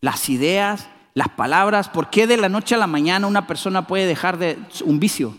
las 0.00 0.28
ideas, 0.28 0.88
las 1.14 1.28
palabras. 1.28 1.88
¿Por 1.88 2.10
qué 2.10 2.26
de 2.26 2.36
la 2.36 2.48
noche 2.48 2.74
a 2.74 2.78
la 2.78 2.86
mañana 2.86 3.26
una 3.26 3.46
persona 3.46 3.86
puede 3.86 4.06
dejar 4.06 4.38
de 4.38 4.58
un 4.84 5.00
vicio? 5.00 5.36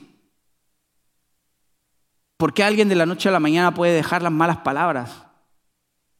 ¿Por 2.37 2.53
qué 2.53 2.63
alguien 2.63 2.89
de 2.89 2.95
la 2.95 3.05
noche 3.05 3.29
a 3.29 3.31
la 3.31 3.39
mañana 3.39 3.73
puede 3.73 3.93
dejar 3.93 4.23
las 4.23 4.31
malas 4.31 4.57
palabras? 4.57 5.25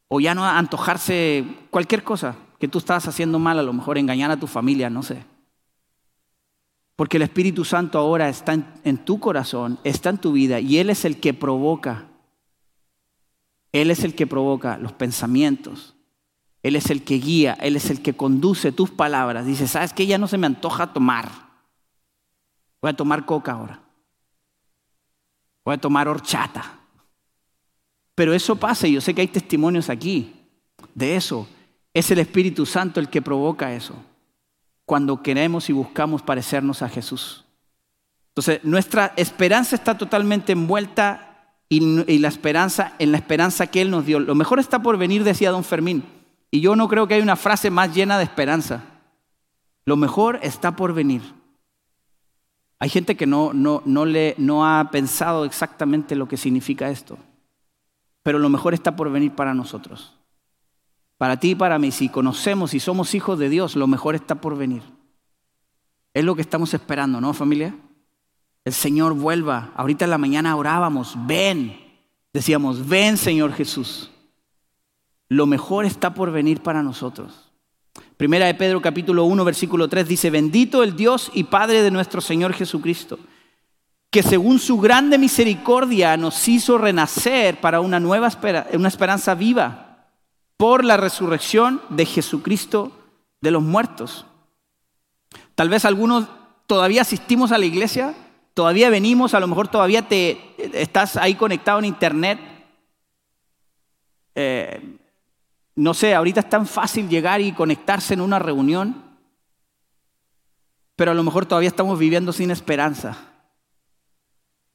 O 0.07 0.19
ya 0.19 0.35
no 0.35 0.45
antojarse 0.45 1.45
cualquier 1.69 2.03
cosa 2.03 2.35
que 2.59 2.67
tú 2.67 2.77
estás 2.77 3.07
haciendo 3.07 3.39
mal, 3.39 3.57
a 3.57 3.63
lo 3.63 3.73
mejor 3.73 3.97
engañar 3.97 4.29
a 4.29 4.37
tu 4.37 4.45
familia, 4.45 4.89
no 4.89 5.01
sé. 5.01 5.23
Porque 6.95 7.17
el 7.17 7.23
Espíritu 7.23 7.65
Santo 7.65 7.97
ahora 7.97 8.29
está 8.29 8.53
en, 8.53 8.67
en, 8.83 8.99
tu 8.99 9.19
corazón, 9.19 9.79
está 9.83 10.11
en 10.11 10.19
tu 10.19 10.33
vida 10.33 10.59
y 10.59 10.77
Él 10.77 10.91
es 10.91 11.05
el 11.05 11.19
que 11.19 11.33
provoca. 11.33 12.05
Él 13.71 13.89
es 13.89 14.03
el 14.03 14.13
que 14.13 14.27
provoca 14.27 14.77
los 14.77 14.93
pensamientos, 14.93 15.95
él 16.63 16.75
es 16.75 16.89
el 16.91 17.03
que 17.03 17.15
guía, 17.15 17.57
Él 17.59 17.75
es 17.75 17.89
el 17.89 18.01
que 18.01 18.13
conduce 18.13 18.71
tus 18.71 18.91
palabras. 18.91 19.45
Dice, 19.45 19.67
¿sabes 19.67 19.93
qué? 19.93 20.05
Ya 20.05 20.17
no 20.17 20.27
se 20.27 20.37
me 20.37 20.47
antoja 20.47 20.93
tomar. 20.93 21.29
Voy 22.81 22.91
a 22.91 22.95
tomar 22.95 23.25
coca 23.25 23.53
ahora. 23.53 23.79
Voy 25.65 25.75
a 25.75 25.77
tomar 25.77 26.07
horchata. 26.07 26.79
Pero 28.13 28.33
eso 28.33 28.55
pasa 28.55 28.87
y 28.87 28.93
yo 28.93 29.01
sé 29.01 29.13
que 29.13 29.21
hay 29.21 29.27
testimonios 29.27 29.89
aquí 29.89 30.33
de 30.93 31.15
eso. 31.15 31.47
Es 31.93 32.11
el 32.11 32.19
Espíritu 32.19 32.65
Santo 32.65 32.99
el 32.99 33.09
que 33.09 33.21
provoca 33.21 33.73
eso. 33.73 33.95
Cuando 34.85 35.23
queremos 35.23 35.69
y 35.69 35.73
buscamos 35.73 36.21
parecernos 36.21 36.81
a 36.81 36.89
Jesús. 36.89 37.43
Entonces, 38.29 38.63
nuestra 38.63 39.13
esperanza 39.17 39.75
está 39.75 39.97
totalmente 39.97 40.51
envuelta 40.51 41.55
y, 41.69 42.19
la 42.19 42.27
esperanza 42.27 42.93
en 42.99 43.11
la 43.11 43.17
esperanza 43.17 43.67
que 43.67 43.81
Él 43.81 43.89
nos 43.89 44.05
dio. 44.05 44.19
Lo 44.19 44.35
mejor 44.35 44.59
está 44.59 44.81
por 44.81 44.97
venir, 44.97 45.23
decía 45.23 45.51
don 45.51 45.63
Fermín. 45.63 46.20
Y 46.51 46.59
yo 46.59 46.75
no 46.75 46.89
creo 46.89 47.07
que 47.07 47.13
hay 47.13 47.21
una 47.21 47.37
frase 47.37 47.71
más 47.71 47.95
llena 47.95 48.17
de 48.17 48.25
esperanza. 48.25 48.83
Lo 49.85 49.95
mejor 49.95 50.37
está 50.43 50.75
por 50.75 50.93
venir. 50.93 51.21
Hay 52.77 52.89
gente 52.89 53.15
que 53.15 53.25
no, 53.25 53.53
no, 53.53 53.81
no, 53.85 54.05
le, 54.05 54.35
no 54.37 54.67
ha 54.67 54.91
pensado 54.91 55.45
exactamente 55.45 56.15
lo 56.15 56.27
que 56.27 56.35
significa 56.35 56.89
esto. 56.89 57.17
Pero 58.21 58.37
lo 58.37 58.49
mejor 58.49 58.73
está 58.73 58.95
por 58.95 59.09
venir 59.09 59.31
para 59.31 59.53
nosotros. 59.53 60.17
Para 61.17 61.39
ti 61.39 61.51
y 61.51 61.55
para 61.55 61.79
mí, 61.79 61.91
si 61.91 62.09
conocemos 62.09 62.73
y 62.73 62.79
somos 62.79 63.15
hijos 63.15 63.39
de 63.39 63.47
Dios, 63.47 63.75
lo 63.75 63.87
mejor 63.87 64.15
está 64.15 64.35
por 64.35 64.57
venir. 64.57 64.81
Es 66.13 66.25
lo 66.25 66.35
que 66.35 66.41
estamos 66.41 66.73
esperando, 66.73 67.21
¿no, 67.21 67.33
familia? 67.33 67.75
El 68.65 68.73
Señor 68.73 69.13
vuelva. 69.13 69.71
Ahorita 69.75 70.05
en 70.05 70.11
la 70.11 70.17
mañana 70.17 70.55
orábamos, 70.57 71.15
ven. 71.25 71.77
Decíamos, 72.33 72.87
ven 72.87 73.17
Señor 73.17 73.53
Jesús 73.53 74.10
lo 75.31 75.45
mejor 75.45 75.85
está 75.85 76.13
por 76.13 76.29
venir 76.29 76.61
para 76.61 76.83
nosotros. 76.83 77.53
Primera 78.17 78.47
de 78.47 78.53
Pedro 78.53 78.81
capítulo 78.81 79.23
1 79.23 79.45
versículo 79.45 79.87
3 79.87 80.05
dice, 80.05 80.29
bendito 80.29 80.83
el 80.83 80.97
Dios 80.97 81.31
y 81.33 81.45
Padre 81.45 81.83
de 81.83 81.89
nuestro 81.89 82.19
Señor 82.19 82.51
Jesucristo, 82.51 83.17
que 84.09 84.23
según 84.23 84.59
su 84.59 84.77
grande 84.77 85.17
misericordia 85.17 86.17
nos 86.17 86.45
hizo 86.49 86.77
renacer 86.77 87.61
para 87.61 87.79
una 87.79 87.97
nueva 87.97 88.29
una 88.73 88.89
esperanza 88.89 89.33
viva 89.33 90.09
por 90.57 90.83
la 90.83 90.97
resurrección 90.97 91.81
de 91.87 92.05
Jesucristo 92.05 92.91
de 93.39 93.51
los 93.51 93.63
muertos. 93.63 94.25
Tal 95.55 95.69
vez 95.69 95.85
algunos 95.85 96.27
todavía 96.67 97.03
asistimos 97.03 97.53
a 97.53 97.57
la 97.57 97.65
iglesia, 97.65 98.15
todavía 98.53 98.89
venimos, 98.89 99.33
a 99.33 99.39
lo 99.39 99.47
mejor 99.47 99.69
todavía 99.69 100.09
te 100.09 100.55
estás 100.73 101.15
ahí 101.15 101.35
conectado 101.35 101.79
en 101.79 101.85
internet. 101.85 102.37
Eh, 104.35 104.97
no 105.75 105.93
sé, 105.93 106.13
ahorita 106.13 106.41
es 106.41 106.49
tan 106.49 106.67
fácil 106.67 107.07
llegar 107.09 107.41
y 107.41 107.53
conectarse 107.53 108.13
en 108.13 108.21
una 108.21 108.39
reunión, 108.39 109.03
pero 110.95 111.11
a 111.11 111.13
lo 111.13 111.23
mejor 111.23 111.45
todavía 111.45 111.69
estamos 111.69 111.97
viviendo 111.97 112.33
sin 112.33 112.51
esperanza. 112.51 113.17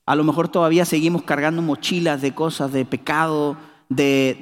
A 0.06 0.14
lo 0.14 0.24
mejor 0.24 0.48
todavía 0.48 0.84
seguimos 0.84 1.22
cargando 1.22 1.62
mochilas 1.62 2.22
de 2.22 2.34
cosas, 2.34 2.72
de 2.72 2.84
pecado, 2.84 3.56
de, 3.88 4.38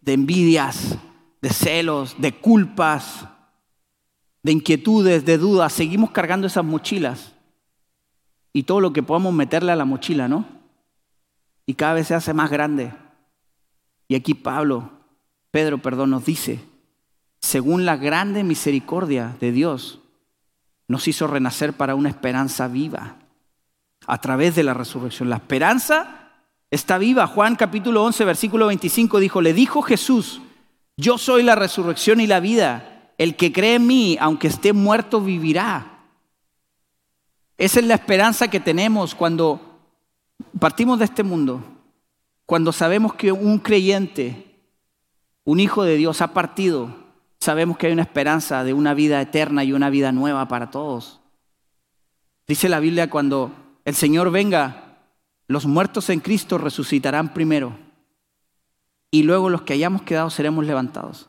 de 0.00 0.12
envidias, 0.12 0.98
de 1.40 1.50
celos, 1.50 2.16
de 2.18 2.32
culpas, 2.32 3.26
de 4.42 4.52
inquietudes, 4.52 5.24
de 5.24 5.38
dudas. 5.38 5.72
Seguimos 5.72 6.10
cargando 6.10 6.46
esas 6.46 6.64
mochilas 6.64 7.34
y 8.52 8.64
todo 8.64 8.80
lo 8.80 8.92
que 8.92 9.02
podamos 9.02 9.32
meterle 9.32 9.72
a 9.72 9.76
la 9.76 9.84
mochila, 9.84 10.28
¿no? 10.28 10.46
Y 11.66 11.74
cada 11.74 11.94
vez 11.94 12.08
se 12.08 12.14
hace 12.14 12.34
más 12.34 12.50
grande. 12.50 12.92
Y 14.08 14.14
aquí 14.14 14.34
Pablo 14.34 15.01
Pedro, 15.52 15.78
perdón, 15.78 16.10
nos 16.10 16.24
dice, 16.24 16.64
según 17.38 17.84
la 17.84 17.96
grande 17.96 18.42
misericordia 18.42 19.36
de 19.38 19.52
Dios, 19.52 20.00
nos 20.88 21.06
hizo 21.06 21.26
renacer 21.26 21.74
para 21.74 21.94
una 21.94 22.08
esperanza 22.08 22.68
viva 22.68 23.16
a 24.06 24.18
través 24.18 24.54
de 24.56 24.62
la 24.62 24.72
resurrección. 24.72 25.28
La 25.28 25.36
esperanza 25.36 26.30
está 26.70 26.96
viva. 26.96 27.26
Juan 27.26 27.56
capítulo 27.56 28.02
11, 28.02 28.24
versículo 28.24 28.68
25 28.68 29.20
dijo, 29.20 29.42
le 29.42 29.52
dijo 29.52 29.82
Jesús, 29.82 30.40
yo 30.96 31.18
soy 31.18 31.42
la 31.42 31.54
resurrección 31.54 32.20
y 32.20 32.26
la 32.26 32.40
vida. 32.40 33.12
El 33.18 33.36
que 33.36 33.52
cree 33.52 33.74
en 33.74 33.86
mí, 33.86 34.16
aunque 34.20 34.48
esté 34.48 34.72
muerto, 34.72 35.20
vivirá. 35.20 35.98
Esa 37.58 37.78
es 37.78 37.86
la 37.86 37.94
esperanza 37.94 38.48
que 38.48 38.58
tenemos 38.58 39.14
cuando 39.14 39.60
partimos 40.58 40.98
de 40.98 41.04
este 41.04 41.22
mundo, 41.22 41.62
cuando 42.46 42.72
sabemos 42.72 43.12
que 43.14 43.30
un 43.32 43.58
creyente 43.58 44.51
un 45.44 45.60
hijo 45.60 45.84
de 45.84 45.96
Dios 45.96 46.20
ha 46.20 46.32
partido, 46.32 46.94
sabemos 47.40 47.76
que 47.76 47.88
hay 47.88 47.92
una 47.92 48.02
esperanza 48.02 48.64
de 48.64 48.72
una 48.74 48.94
vida 48.94 49.20
eterna 49.20 49.64
y 49.64 49.72
una 49.72 49.90
vida 49.90 50.12
nueva 50.12 50.48
para 50.48 50.70
todos. 50.70 51.20
Dice 52.46 52.68
la 52.68 52.80
Biblia, 52.80 53.10
cuando 53.10 53.52
el 53.84 53.94
Señor 53.94 54.30
venga, 54.30 54.98
los 55.48 55.66
muertos 55.66 56.10
en 56.10 56.20
Cristo 56.20 56.58
resucitarán 56.58 57.32
primero 57.32 57.76
y 59.10 59.22
luego 59.24 59.50
los 59.50 59.62
que 59.62 59.74
hayamos 59.74 60.02
quedado 60.02 60.30
seremos 60.30 60.64
levantados. 60.64 61.28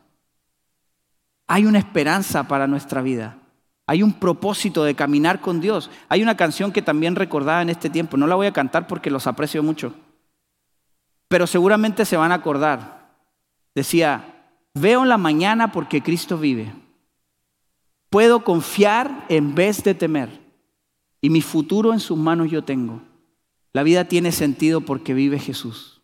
Hay 1.47 1.65
una 1.65 1.79
esperanza 1.79 2.47
para 2.47 2.67
nuestra 2.67 3.01
vida. 3.01 3.37
Hay 3.85 4.01
un 4.01 4.13
propósito 4.13 4.85
de 4.85 4.95
caminar 4.95 5.41
con 5.41 5.59
Dios. 5.59 5.91
Hay 6.07 6.23
una 6.23 6.37
canción 6.37 6.71
que 6.71 6.81
también 6.81 7.15
recordaba 7.15 7.61
en 7.61 7.69
este 7.69 7.89
tiempo. 7.89 8.15
No 8.15 8.27
la 8.27 8.35
voy 8.35 8.47
a 8.47 8.53
cantar 8.53 8.87
porque 8.87 9.11
los 9.11 9.27
aprecio 9.27 9.61
mucho. 9.61 9.93
Pero 11.27 11.45
seguramente 11.45 12.05
se 12.05 12.15
van 12.15 12.31
a 12.31 12.35
acordar. 12.35 13.02
Decía, 13.75 14.45
veo 14.73 15.05
la 15.05 15.17
mañana 15.17 15.71
porque 15.71 16.01
Cristo 16.01 16.37
vive. 16.37 16.73
Puedo 18.09 18.43
confiar 18.43 19.25
en 19.29 19.55
vez 19.55 19.83
de 19.83 19.93
temer. 19.95 20.41
Y 21.21 21.29
mi 21.29 21.41
futuro 21.41 21.93
en 21.93 21.99
sus 21.99 22.17
manos 22.17 22.51
yo 22.51 22.63
tengo. 22.63 23.01
La 23.71 23.83
vida 23.83 24.05
tiene 24.07 24.31
sentido 24.31 24.81
porque 24.81 25.13
vive 25.13 25.39
Jesús. 25.39 26.01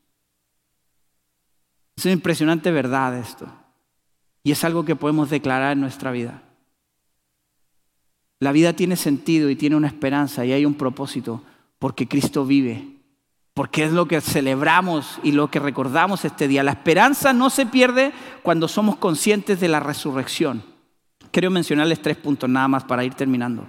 Es 1.95 2.05
una 2.05 2.13
impresionante 2.13 2.71
verdad 2.71 3.17
esto. 3.17 3.47
Y 4.43 4.51
es 4.51 4.63
algo 4.63 4.85
que 4.85 4.95
podemos 4.95 5.29
declarar 5.29 5.73
en 5.73 5.81
nuestra 5.81 6.11
vida. 6.11 6.41
La 8.39 8.53
vida 8.53 8.73
tiene 8.73 8.95
sentido 8.95 9.49
y 9.49 9.55
tiene 9.55 9.75
una 9.75 9.87
esperanza 9.87 10.45
y 10.45 10.53
hay 10.53 10.65
un 10.65 10.75
propósito 10.75 11.43
porque 11.77 12.07
Cristo 12.07 12.45
vive, 12.45 12.98
porque 13.59 13.83
es 13.83 13.91
lo 13.91 14.07
que 14.07 14.21
celebramos 14.21 15.19
y 15.21 15.33
lo 15.33 15.51
que 15.51 15.59
recordamos 15.59 16.23
este 16.23 16.47
día. 16.47 16.63
La 16.63 16.71
esperanza 16.71 17.33
no 17.33 17.49
se 17.49 17.65
pierde 17.65 18.13
cuando 18.41 18.69
somos 18.69 18.95
conscientes 18.95 19.59
de 19.59 19.67
la 19.67 19.81
resurrección. 19.81 20.63
Quiero 21.29 21.51
mencionarles 21.51 22.01
tres 22.01 22.15
puntos 22.15 22.49
nada 22.49 22.69
más 22.69 22.85
para 22.85 23.03
ir 23.03 23.15
terminando. 23.15 23.67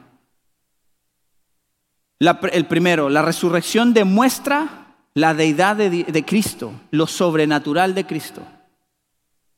el 2.21 2.67
primero, 2.67 3.09
la 3.09 3.23
resurrección 3.23 3.93
demuestra 3.93 4.95
la 5.15 5.35
deidad 5.35 5.75
de, 5.75 6.25
Cristo, 6.25 6.73
lo 6.93 7.09
sobrenatural 7.09 7.93
de 7.93 8.07
Cristo. 8.07 8.43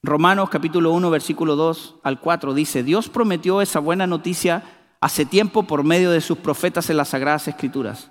Romanos 0.02 0.48
capítulo 0.48 0.92
1, 0.94 1.10
versículo 1.10 1.56
2 1.56 1.96
al 2.04 2.20
4 2.20 2.54
dice, 2.54 2.82
Dios 2.82 3.10
prometió 3.10 3.60
esa 3.60 3.80
buena 3.80 4.06
noticia 4.06 4.62
hace 4.98 5.26
tiempo 5.26 5.64
por 5.64 5.84
medio 5.84 6.10
de 6.10 6.22
sus 6.22 6.38
profetas 6.38 6.88
en 6.88 6.96
las 6.96 7.08
Sagradas 7.08 7.48
Escrituras. 7.48 8.10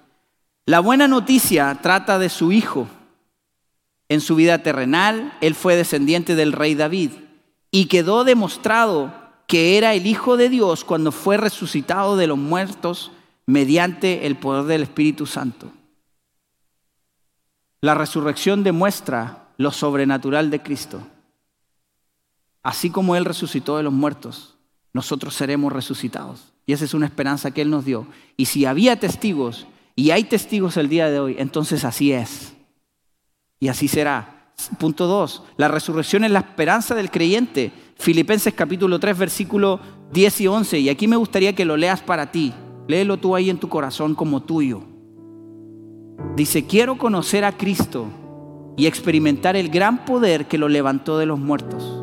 La 0.65 0.79
buena 0.79 1.07
noticia 1.07 1.79
trata 1.81 2.19
de 2.19 2.29
su 2.29 2.51
Hijo. 2.51 2.87
En 4.09 4.21
su 4.21 4.35
vida 4.35 4.59
terrenal, 4.59 5.37
él 5.41 5.55
fue 5.55 5.75
descendiente 5.75 6.35
del 6.35 6.51
rey 6.51 6.75
David 6.75 7.11
y 7.71 7.85
quedó 7.85 8.23
demostrado 8.23 9.13
que 9.47 9.77
era 9.77 9.93
el 9.93 10.05
Hijo 10.05 10.37
de 10.37 10.49
Dios 10.49 10.83
cuando 10.83 11.11
fue 11.11 11.37
resucitado 11.37 12.15
de 12.17 12.27
los 12.27 12.37
muertos 12.37 13.11
mediante 13.45 14.27
el 14.27 14.35
poder 14.35 14.65
del 14.65 14.83
Espíritu 14.83 15.25
Santo. 15.25 15.71
La 17.81 17.95
resurrección 17.95 18.63
demuestra 18.63 19.47
lo 19.57 19.71
sobrenatural 19.71 20.51
de 20.51 20.61
Cristo. 20.61 21.01
Así 22.61 22.91
como 22.91 23.15
Él 23.15 23.25
resucitó 23.25 23.77
de 23.77 23.83
los 23.83 23.93
muertos, 23.93 24.55
nosotros 24.93 25.33
seremos 25.33 25.73
resucitados. 25.73 26.53
Y 26.67 26.73
esa 26.73 26.85
es 26.85 26.93
una 26.93 27.07
esperanza 27.07 27.51
que 27.51 27.61
Él 27.63 27.71
nos 27.71 27.85
dio. 27.85 28.05
Y 28.37 28.45
si 28.45 28.65
había 28.65 28.99
testigos, 28.99 29.65
y 30.01 30.09
hay 30.09 30.23
testigos 30.23 30.77
el 30.77 30.89
día 30.89 31.11
de 31.11 31.19
hoy, 31.19 31.35
entonces 31.37 31.85
así 31.85 32.11
es. 32.11 32.55
Y 33.59 33.67
así 33.67 33.87
será. 33.87 34.53
Punto 34.79 35.05
2. 35.05 35.43
La 35.57 35.67
resurrección 35.67 36.23
es 36.23 36.31
la 36.31 36.39
esperanza 36.39 36.95
del 36.95 37.11
creyente. 37.11 37.71
Filipenses 37.97 38.55
capítulo 38.55 38.99
3, 38.99 39.15
versículo 39.15 39.79
10 40.11 40.41
y 40.41 40.47
11. 40.47 40.79
Y 40.79 40.89
aquí 40.89 41.07
me 41.07 41.17
gustaría 41.17 41.53
que 41.53 41.65
lo 41.65 41.77
leas 41.77 42.01
para 42.01 42.31
ti. 42.31 42.51
Léelo 42.87 43.17
tú 43.17 43.35
ahí 43.35 43.51
en 43.51 43.59
tu 43.59 43.69
corazón 43.69 44.15
como 44.15 44.41
tuyo. 44.41 44.81
Dice, 46.35 46.65
quiero 46.65 46.97
conocer 46.97 47.45
a 47.45 47.55
Cristo 47.55 48.07
y 48.77 48.87
experimentar 48.87 49.55
el 49.55 49.69
gran 49.69 50.03
poder 50.03 50.47
que 50.47 50.57
lo 50.57 50.67
levantó 50.67 51.19
de 51.19 51.27
los 51.27 51.37
muertos 51.39 52.01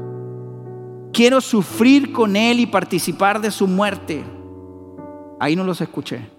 Quiero 1.12 1.40
sufrir 1.40 2.12
con 2.12 2.36
Él 2.36 2.60
y 2.60 2.66
participar 2.66 3.40
de 3.40 3.50
su 3.50 3.66
muerte. 3.66 4.22
Ahí 5.40 5.56
no 5.56 5.64
los 5.64 5.80
escuché. 5.80 6.37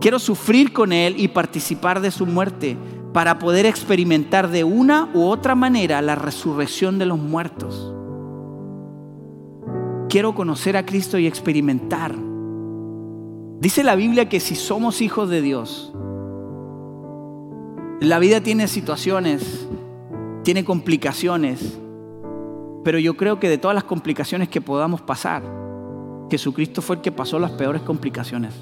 Quiero 0.00 0.18
sufrir 0.20 0.72
con 0.72 0.92
Él 0.92 1.14
y 1.18 1.28
participar 1.28 2.00
de 2.00 2.10
su 2.10 2.24
muerte 2.24 2.76
para 3.12 3.38
poder 3.38 3.66
experimentar 3.66 4.48
de 4.48 4.62
una 4.62 5.08
u 5.12 5.24
otra 5.24 5.54
manera 5.56 6.00
la 6.02 6.14
resurrección 6.14 6.98
de 6.98 7.06
los 7.06 7.18
muertos. 7.18 7.94
Quiero 10.08 10.34
conocer 10.34 10.76
a 10.76 10.86
Cristo 10.86 11.18
y 11.18 11.26
experimentar. 11.26 12.14
Dice 13.60 13.82
la 13.82 13.96
Biblia 13.96 14.28
que 14.28 14.38
si 14.38 14.54
somos 14.54 15.00
hijos 15.00 15.28
de 15.28 15.42
Dios, 15.42 15.92
la 18.00 18.20
vida 18.20 18.40
tiene 18.40 18.68
situaciones, 18.68 19.68
tiene 20.44 20.64
complicaciones, 20.64 21.80
pero 22.84 23.00
yo 23.00 23.16
creo 23.16 23.40
que 23.40 23.48
de 23.48 23.58
todas 23.58 23.74
las 23.74 23.84
complicaciones 23.84 24.48
que 24.48 24.60
podamos 24.60 25.02
pasar, 25.02 25.42
Jesucristo 26.30 26.82
fue 26.82 26.96
el 26.96 27.02
que 27.02 27.10
pasó 27.10 27.40
las 27.40 27.50
peores 27.50 27.82
complicaciones. 27.82 28.54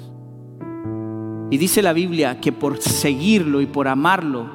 Y 1.49 1.57
dice 1.57 1.81
la 1.81 1.93
Biblia 1.93 2.41
que 2.41 2.51
por 2.51 2.81
seguirlo 2.81 3.61
y 3.61 3.65
por 3.65 3.87
amarlo, 3.87 4.49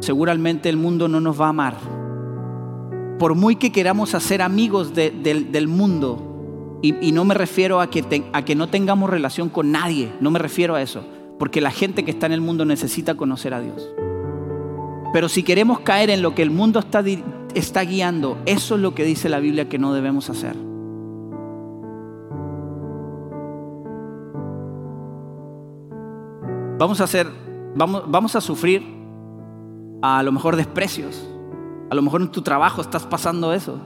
seguramente 0.00 0.68
el 0.68 0.76
mundo 0.76 1.08
no 1.08 1.20
nos 1.20 1.40
va 1.40 1.46
a 1.46 1.50
amar. 1.50 1.76
Por 3.18 3.34
muy 3.34 3.56
que 3.56 3.70
queramos 3.70 4.14
hacer 4.14 4.40
amigos 4.40 4.94
del 4.94 5.68
mundo, 5.68 6.80
y, 6.82 7.12
no 7.12 7.24
me 7.24 7.34
refiero 7.34 7.80
a 7.80 7.90
que, 7.90 8.24
a 8.32 8.44
que 8.44 8.54
no 8.56 8.68
tengamos 8.68 9.08
relación 9.08 9.48
con 9.48 9.70
nadie, 9.70 10.12
no 10.20 10.30
me 10.30 10.40
refiero 10.40 10.74
a 10.74 10.82
eso, 10.82 11.04
porque 11.38 11.60
la 11.60 11.70
gente 11.70 12.04
que 12.04 12.10
está 12.10 12.26
en 12.26 12.32
el 12.32 12.40
mundo 12.40 12.64
necesita 12.64 13.14
conocer 13.14 13.54
a 13.54 13.60
Dios. 13.60 13.88
Pero 15.12 15.28
si 15.28 15.42
queremos 15.42 15.80
caer 15.80 16.10
en 16.10 16.22
lo 16.22 16.34
que 16.34 16.42
el 16.42 16.50
mundo 16.50 16.80
está, 16.80 17.04
está 17.54 17.82
guiando, 17.82 18.38
eso 18.46 18.74
es 18.74 18.80
lo 18.80 18.94
que 18.94 19.04
dice 19.04 19.28
la 19.28 19.38
Biblia 19.38 19.68
que 19.68 19.78
no 19.78 19.92
debemos 19.92 20.30
hacer. 20.30 20.56
Vamos 26.82 27.00
a 27.00 27.04
hacer, 27.04 27.28
vamos, 27.76 28.02
vamos 28.08 28.34
a 28.34 28.40
sufrir 28.40 28.82
a 30.02 30.20
lo 30.24 30.32
mejor 30.32 30.56
desprecios. 30.56 31.24
A 31.88 31.94
lo 31.94 32.02
mejor 32.02 32.22
en 32.22 32.32
tu 32.32 32.42
trabajo 32.42 32.82
estás 32.82 33.06
pasando 33.06 33.52
eso. 33.52 33.78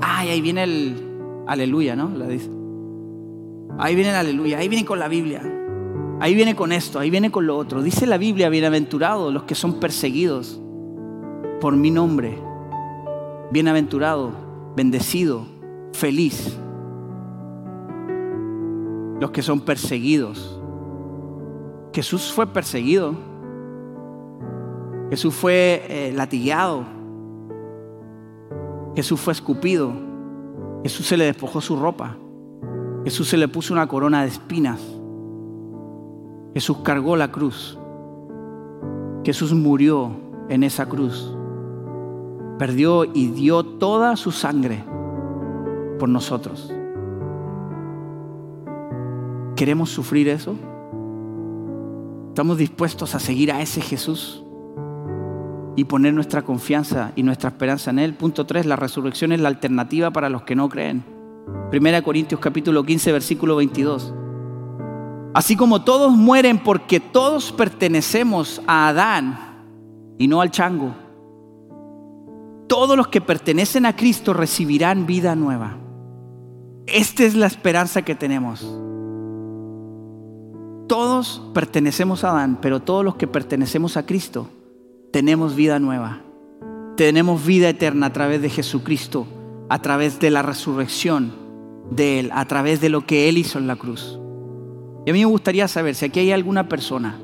Ay, 0.00 0.30
ahí 0.30 0.40
viene 0.40 0.62
el 0.62 1.44
aleluya, 1.46 1.94
¿no? 1.94 2.08
La 2.16 2.28
dice. 2.28 2.50
Ahí 3.78 3.94
viene 3.94 4.08
el 4.08 4.16
aleluya, 4.16 4.56
ahí 4.56 4.68
viene 4.68 4.86
con 4.86 4.98
la 4.98 5.06
Biblia. 5.08 5.42
Ahí 6.18 6.34
viene 6.34 6.56
con 6.56 6.72
esto, 6.72 6.98
ahí 6.98 7.10
viene 7.10 7.30
con 7.30 7.46
lo 7.46 7.58
otro. 7.58 7.82
Dice 7.82 8.06
la 8.06 8.16
Biblia, 8.16 8.48
bienaventurados 8.48 9.30
los 9.30 9.42
que 9.42 9.54
son 9.54 9.78
perseguidos 9.78 10.58
por 11.60 11.76
mi 11.76 11.90
nombre. 11.90 12.38
Bienaventurado, 13.50 14.30
bendecido, 14.74 15.44
feliz. 15.92 16.58
Los 19.20 19.30
que 19.30 19.42
son 19.42 19.60
perseguidos. 19.60 20.55
Jesús 21.96 22.30
fue 22.30 22.46
perseguido. 22.46 23.14
Jesús 25.08 25.34
fue 25.34 25.82
eh, 25.88 26.12
latigueado. 26.14 26.84
Jesús 28.94 29.18
fue 29.18 29.32
escupido. 29.32 29.94
Jesús 30.82 31.06
se 31.06 31.16
le 31.16 31.24
despojó 31.24 31.62
su 31.62 31.74
ropa. 31.74 32.18
Jesús 33.04 33.28
se 33.30 33.38
le 33.38 33.48
puso 33.48 33.72
una 33.72 33.88
corona 33.88 34.20
de 34.20 34.28
espinas. 34.28 34.78
Jesús 36.52 36.76
cargó 36.84 37.16
la 37.16 37.32
cruz. 37.32 37.78
Jesús 39.24 39.54
murió 39.54 40.10
en 40.50 40.64
esa 40.64 40.86
cruz. 40.86 41.34
Perdió 42.58 43.06
y 43.06 43.28
dio 43.28 43.64
toda 43.64 44.16
su 44.16 44.32
sangre 44.32 44.84
por 45.98 46.10
nosotros. 46.10 46.70
¿Queremos 49.56 49.88
sufrir 49.88 50.28
eso? 50.28 50.56
¿Estamos 52.36 52.58
dispuestos 52.58 53.14
a 53.14 53.18
seguir 53.18 53.50
a 53.50 53.62
ese 53.62 53.80
Jesús 53.80 54.44
y 55.74 55.84
poner 55.84 56.12
nuestra 56.12 56.42
confianza 56.42 57.12
y 57.16 57.22
nuestra 57.22 57.48
esperanza 57.48 57.90
en 57.90 57.98
Él? 57.98 58.12
Punto 58.12 58.44
3, 58.44 58.66
la 58.66 58.76
resurrección 58.76 59.32
es 59.32 59.40
la 59.40 59.48
alternativa 59.48 60.10
para 60.10 60.28
los 60.28 60.42
que 60.42 60.54
no 60.54 60.68
creen. 60.68 61.02
Primera 61.70 62.02
Corintios 62.02 62.38
capítulo 62.38 62.84
15, 62.84 63.10
versículo 63.10 63.56
22. 63.56 64.12
Así 65.32 65.56
como 65.56 65.82
todos 65.82 66.12
mueren 66.12 66.58
porque 66.58 67.00
todos 67.00 67.52
pertenecemos 67.52 68.60
a 68.66 68.88
Adán 68.88 69.38
y 70.18 70.28
no 70.28 70.42
al 70.42 70.50
chango, 70.50 70.94
todos 72.66 72.98
los 72.98 73.08
que 73.08 73.22
pertenecen 73.22 73.86
a 73.86 73.96
Cristo 73.96 74.34
recibirán 74.34 75.06
vida 75.06 75.34
nueva. 75.36 75.78
Esta 76.86 77.24
es 77.24 77.34
la 77.34 77.46
esperanza 77.46 78.02
que 78.02 78.14
tenemos. 78.14 78.85
Todos 80.86 81.42
pertenecemos 81.52 82.22
a 82.22 82.30
Adán, 82.30 82.58
pero 82.60 82.80
todos 82.80 83.04
los 83.04 83.16
que 83.16 83.26
pertenecemos 83.26 83.96
a 83.96 84.06
Cristo 84.06 84.48
tenemos 85.12 85.56
vida 85.56 85.78
nueva. 85.78 86.20
Tenemos 86.96 87.44
vida 87.44 87.68
eterna 87.68 88.06
a 88.06 88.12
través 88.12 88.40
de 88.40 88.50
Jesucristo, 88.50 89.26
a 89.68 89.82
través 89.82 90.20
de 90.20 90.30
la 90.30 90.42
resurrección 90.42 91.32
de 91.90 92.20
Él, 92.20 92.30
a 92.32 92.44
través 92.46 92.80
de 92.80 92.88
lo 92.88 93.06
que 93.06 93.28
Él 93.28 93.38
hizo 93.38 93.58
en 93.58 93.66
la 93.66 93.76
cruz. 93.76 94.18
Y 95.04 95.10
a 95.10 95.12
mí 95.12 95.20
me 95.20 95.26
gustaría 95.26 95.68
saber 95.68 95.94
si 95.94 96.04
aquí 96.04 96.20
hay 96.20 96.32
alguna 96.32 96.68
persona 96.68 97.18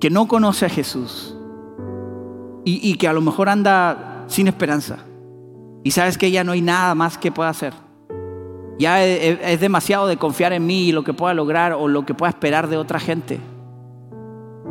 que 0.00 0.10
no 0.10 0.28
conoce 0.28 0.66
a 0.66 0.68
Jesús 0.68 1.36
y, 2.64 2.94
que 2.96 3.06
a 3.06 3.12
lo 3.12 3.20
mejor 3.20 3.48
anda 3.48 4.24
sin 4.26 4.48
esperanza 4.48 4.98
y 5.84 5.92
sabes 5.92 6.18
que 6.18 6.30
ya 6.30 6.42
no 6.42 6.52
hay 6.52 6.62
nada 6.62 6.94
más 6.94 7.16
que 7.16 7.30
pueda 7.30 7.48
hacer. 7.48 7.85
Ya 8.78 9.04
es, 9.04 9.60
demasiado 9.60 10.06
de 10.06 10.18
confiar 10.18 10.52
en 10.52 10.66
mí 10.66 10.88
y 10.88 10.92
lo 10.92 11.02
que 11.02 11.14
pueda 11.14 11.32
lograr 11.32 11.72
o 11.72 11.88
lo 11.88 12.04
que 12.04 12.14
pueda 12.14 12.30
esperar 12.30 12.68
de 12.68 12.76
otra 12.76 13.00
gente. 13.00 13.40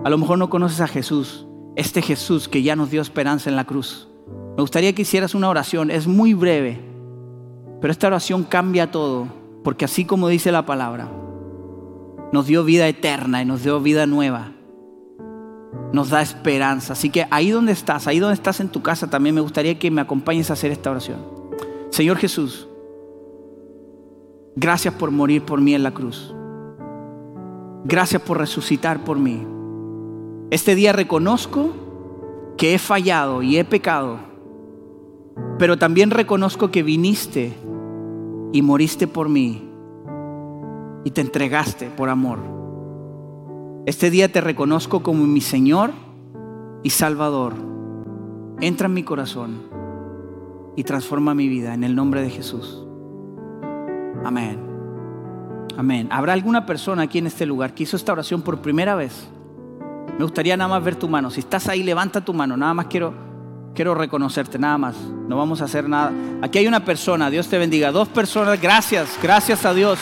A 0.04 0.10
lo 0.10 0.18
mejor 0.18 0.38
no 0.38 0.50
conoces 0.50 0.82
a 0.82 0.88
Jesús, 0.88 1.48
este 1.76 2.02
Jesús 2.02 2.48
que 2.48 2.62
ya 2.62 2.76
nos 2.76 2.92
dio 2.92 3.02
esperanza 3.02 3.50
en 3.50 3.56
la 3.56 3.66
cruz. 3.66 4.08
Me 4.56 4.62
gustaría 4.62 4.94
que 4.94 5.02
hicieras 5.02 5.34
una 5.34 5.50
oración, 5.50 5.90
es 5.90 6.06
muy 6.06 6.34
breve, 6.34 6.80
pero 7.82 7.92
esta 7.92 8.08
oración 8.08 8.44
cambia 8.44 8.92
todo, 8.92 9.28
porque 9.64 9.86
así 9.86 10.06
como 10.06 10.28
dice 10.28 10.52
la 10.52 10.66
palabra, 10.66 11.10
nos 12.32 12.46
dio 12.46 12.64
vida 12.64 12.88
eterna 12.88 13.42
y 13.42 13.46
nos 13.46 13.64
dio 13.64 13.80
vida 13.82 14.06
nueva. 14.06 14.52
Nos 15.94 16.10
da 16.10 16.22
esperanza. 16.22 16.94
Así 16.94 17.10
que 17.10 17.26
ahí 17.32 17.50
donde 17.50 17.72
estás, 17.72 18.08
ahí 18.08 18.20
donde 18.20 18.36
estás 18.36 18.60
en 18.60 18.70
tu 18.70 18.82
casa, 18.82 19.10
también 19.10 19.34
me 19.34 19.42
gustaría 19.42 19.80
que 19.80 19.90
me 19.90 20.02
acompañes 20.02 20.50
a 20.50 20.54
hacer 20.54 20.72
esta 20.72 20.92
oración. 20.92 21.18
Señor 21.90 22.18
Jesús, 22.18 22.68
Gracias 24.56 24.94
por 24.94 25.12
morir 25.12 25.44
por 25.44 25.60
mí 25.60 25.76
en 25.76 25.84
la 25.84 25.94
cruz. 25.94 26.34
Gracias 27.84 28.22
por 28.22 28.38
resucitar 28.38 29.04
por 29.04 29.20
mí. 29.20 29.46
Este 30.50 30.76
día 30.76 30.94
reconozco 30.94 31.72
que 32.58 32.74
he 32.74 32.80
fallado 32.80 33.44
y 33.44 33.58
he 33.58 33.66
pecado, 33.66 34.20
pero 35.60 35.78
también 35.78 36.10
reconozco 36.10 36.72
que 36.72 36.84
viniste 36.84 37.54
y 38.54 38.62
moriste 38.62 39.08
por 39.08 39.28
mí 39.28 39.70
y 41.04 41.12
te 41.12 41.20
entregaste 41.20 41.90
por 41.90 42.10
amor. 42.10 42.40
Este 43.86 44.10
día 44.10 44.32
te 44.32 44.40
reconozco 44.40 45.04
como 45.04 45.26
mi 45.26 45.42
Señor 45.42 45.92
y 46.82 46.92
Salvador. 46.92 47.54
Entra 48.62 48.88
en 48.88 48.94
mi 48.94 49.04
corazón 49.04 49.64
y 50.78 50.84
transforma 50.86 51.36
mi 51.36 51.50
vida 51.50 51.74
en 51.74 51.84
el 51.84 51.94
nombre 51.94 52.22
de 52.22 52.30
Jesús. 52.30 52.85
Amén. 54.26 54.60
Amén. 55.78 56.08
¿Habrá 56.12 56.34
alguna 56.34 56.66
persona 56.66 57.04
aquí 57.04 57.20
en 57.20 57.28
este 57.28 57.46
lugar 57.46 57.76
que 57.76 57.84
hizo 57.84 57.96
esta 57.96 58.12
oración 58.12 58.42
por 58.42 58.60
primera 58.60 58.96
vez? 58.96 59.28
Me 60.18 60.24
gustaría 60.24 60.58
nada 60.58 60.68
más 60.70 60.84
ver 60.84 60.96
tu 60.96 61.08
mano. 61.08 61.30
Si 61.30 61.42
estás 61.42 61.68
ahí, 61.68 61.84
levanta 61.84 62.22
tu 62.22 62.34
mano. 62.34 62.58
Nada 62.58 62.74
más 62.74 62.88
quiero, 62.88 63.14
quiero 63.76 63.94
reconocerte, 63.94 64.58
nada 64.58 64.80
más. 64.80 64.96
No 64.96 65.38
vamos 65.38 65.62
a 65.62 65.66
hacer 65.66 65.88
nada. 65.88 66.12
Aquí 66.42 66.58
hay 66.58 66.68
una 66.68 66.84
persona, 66.84 67.30
Dios 67.30 67.48
te 67.50 67.60
bendiga. 67.60 67.92
Dos 67.92 68.08
personas, 68.08 68.60
gracias, 68.60 69.20
gracias 69.22 69.64
a 69.64 69.74
Dios. 69.74 70.00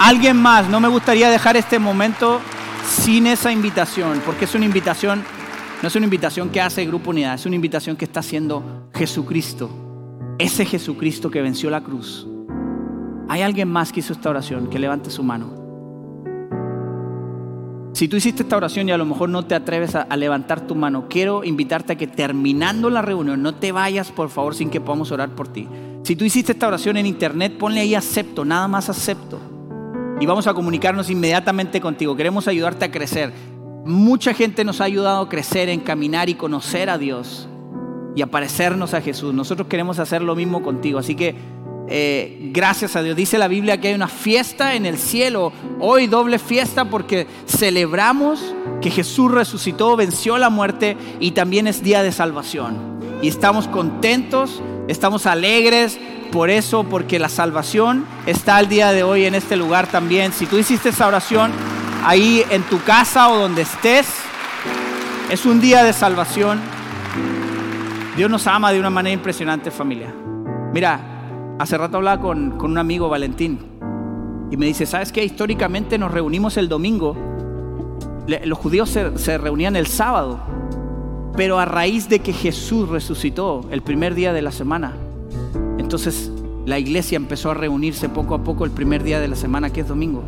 Alguien 0.00 0.36
más, 0.36 0.68
no 0.68 0.78
me 0.78 0.88
gustaría 0.88 1.28
dejar 1.28 1.56
este 1.56 1.80
momento 1.80 2.40
sin 2.86 3.26
esa 3.26 3.50
invitación, 3.50 4.22
porque 4.24 4.44
es 4.44 4.54
una 4.54 4.64
invitación, 4.64 5.24
no 5.82 5.88
es 5.88 5.96
una 5.96 6.04
invitación 6.04 6.50
que 6.50 6.60
hace 6.60 6.86
Grupo 6.86 7.10
Unidad, 7.10 7.34
es 7.34 7.46
una 7.46 7.56
invitación 7.56 7.96
que 7.96 8.04
está 8.04 8.20
haciendo 8.20 8.88
Jesucristo, 8.94 9.68
ese 10.38 10.64
Jesucristo 10.64 11.30
que 11.30 11.42
venció 11.42 11.68
la 11.68 11.82
cruz. 11.82 12.28
¿Hay 13.28 13.42
alguien 13.42 13.68
más 13.68 13.92
que 13.92 14.00
hizo 14.00 14.12
esta 14.12 14.30
oración? 14.30 14.68
Que 14.68 14.78
levante 14.78 15.10
su 15.10 15.22
mano. 15.22 15.58
Si 17.92 18.06
tú 18.06 18.16
hiciste 18.16 18.42
esta 18.42 18.56
oración 18.56 18.88
y 18.88 18.92
a 18.92 18.96
lo 18.96 19.04
mejor 19.04 19.28
no 19.28 19.44
te 19.44 19.54
atreves 19.54 19.96
a, 19.96 20.16
levantar 20.16 20.60
tu 20.66 20.74
mano, 20.74 21.06
quiero 21.08 21.42
invitarte 21.42 21.94
a 21.94 21.96
que 21.96 22.06
terminando 22.06 22.90
la 22.90 23.02
reunión, 23.02 23.42
no 23.42 23.56
te 23.56 23.72
vayas 23.72 24.12
por 24.12 24.30
favor 24.30 24.54
sin 24.54 24.70
que 24.70 24.80
podamos 24.80 25.10
orar 25.10 25.30
por 25.30 25.48
ti. 25.48 25.68
Si 26.04 26.14
tú 26.14 26.24
hiciste 26.24 26.52
esta 26.52 26.68
oración 26.68 26.96
en 26.96 27.06
internet, 27.06 27.58
ponle 27.58 27.80
ahí 27.80 27.94
acepto, 27.94 28.44
nada 28.44 28.68
más 28.68 28.88
acepto. 28.88 29.40
Y 30.20 30.26
vamos 30.26 30.46
a 30.46 30.54
comunicarnos 30.54 31.10
inmediatamente 31.10 31.80
contigo. 31.80 32.16
Queremos 32.16 32.46
ayudarte 32.46 32.84
a 32.84 32.90
crecer. 32.90 33.32
Mucha 33.84 34.32
gente 34.32 34.64
nos 34.64 34.80
ha 34.80 34.84
ayudado 34.84 35.22
a 35.22 35.28
crecer, 35.28 35.68
en 35.68 35.80
caminar 35.80 36.28
y 36.28 36.34
conocer 36.34 36.90
a 36.90 36.98
Dios 36.98 37.48
y 38.14 38.22
a 38.22 38.26
parecernos 38.26 38.94
a 38.94 39.00
Jesús. 39.00 39.34
Nosotros 39.34 39.68
queremos 39.68 39.98
hacer 39.98 40.22
lo 40.22 40.34
mismo 40.34 40.62
contigo. 40.62 40.98
Así 40.98 41.14
que 41.14 41.34
eh, 41.90 42.50
gracias 42.52 42.96
a 42.96 43.02
Dios. 43.02 43.16
Dice 43.16 43.38
la 43.38 43.48
Biblia 43.48 43.80
que 43.80 43.88
hay 43.88 43.94
una 43.94 44.08
fiesta 44.08 44.74
en 44.74 44.84
el 44.84 44.98
cielo. 44.98 45.52
Hoy 45.80 46.06
doble 46.06 46.38
fiesta 46.38 46.84
porque 46.84 47.26
celebramos 47.46 48.54
que 48.82 48.90
Jesús 48.90 49.30
resucitó, 49.30 49.96
venció 49.96 50.36
la 50.38 50.50
muerte 50.50 50.96
y 51.18 51.30
también 51.30 51.66
es 51.66 51.82
día 51.82 52.02
de 52.02 52.12
salvación. 52.12 52.98
Y 53.22 53.28
estamos 53.28 53.68
contentos, 53.68 54.62
estamos 54.86 55.26
alegres 55.26 55.98
por 56.30 56.50
eso, 56.50 56.84
porque 56.84 57.18
la 57.18 57.30
salvación 57.30 58.04
está 58.26 58.56
al 58.56 58.68
día 58.68 58.92
de 58.92 59.02
hoy 59.02 59.24
en 59.24 59.34
este 59.34 59.56
lugar 59.56 59.86
también. 59.86 60.32
Si 60.32 60.44
tú 60.44 60.58
hiciste 60.58 60.90
esa 60.90 61.06
oración 61.06 61.50
ahí 62.04 62.44
en 62.50 62.62
tu 62.64 62.82
casa 62.82 63.30
o 63.30 63.38
donde 63.38 63.62
estés, 63.62 64.06
es 65.30 65.46
un 65.46 65.60
día 65.60 65.82
de 65.84 65.94
salvación. 65.94 66.60
Dios 68.14 68.30
nos 68.30 68.46
ama 68.46 68.72
de 68.72 68.80
una 68.80 68.90
manera 68.90 69.14
impresionante 69.14 69.70
familia. 69.70 70.12
Mira, 70.72 71.17
Hace 71.58 71.76
rato 71.76 71.96
hablaba 71.96 72.22
con, 72.22 72.60
un 72.62 72.78
amigo, 72.78 73.08
Valentín, 73.08 73.58
y 74.50 74.56
me 74.56 74.66
dice, 74.66 74.86
¿sabes 74.86 75.10
qué? 75.10 75.24
Históricamente 75.24 75.98
nos 75.98 76.12
reunimos 76.12 76.56
el 76.56 76.68
domingo, 76.68 77.16
los 78.44 78.58
judíos 78.58 78.90
se, 78.90 79.18
se 79.18 79.38
reunían 79.38 79.74
el 79.74 79.88
sábado, 79.88 80.38
pero 81.36 81.58
a 81.58 81.64
raíz 81.64 82.08
de 82.08 82.20
que 82.20 82.32
Jesús 82.32 82.88
resucitó 82.88 83.66
el 83.70 83.82
primer 83.82 84.14
día 84.14 84.32
de 84.32 84.42
la 84.42 84.52
semana, 84.52 84.94
entonces 85.78 86.30
la 86.64 86.78
iglesia 86.78 87.16
empezó 87.16 87.50
a 87.50 87.54
reunirse 87.54 88.08
poco 88.08 88.34
a 88.34 88.44
poco 88.44 88.64
el 88.64 88.70
primer 88.70 89.02
día 89.02 89.18
de 89.18 89.26
la 89.26 89.36
semana, 89.36 89.70
que 89.70 89.80
es 89.80 89.88
domingo. 89.88 90.22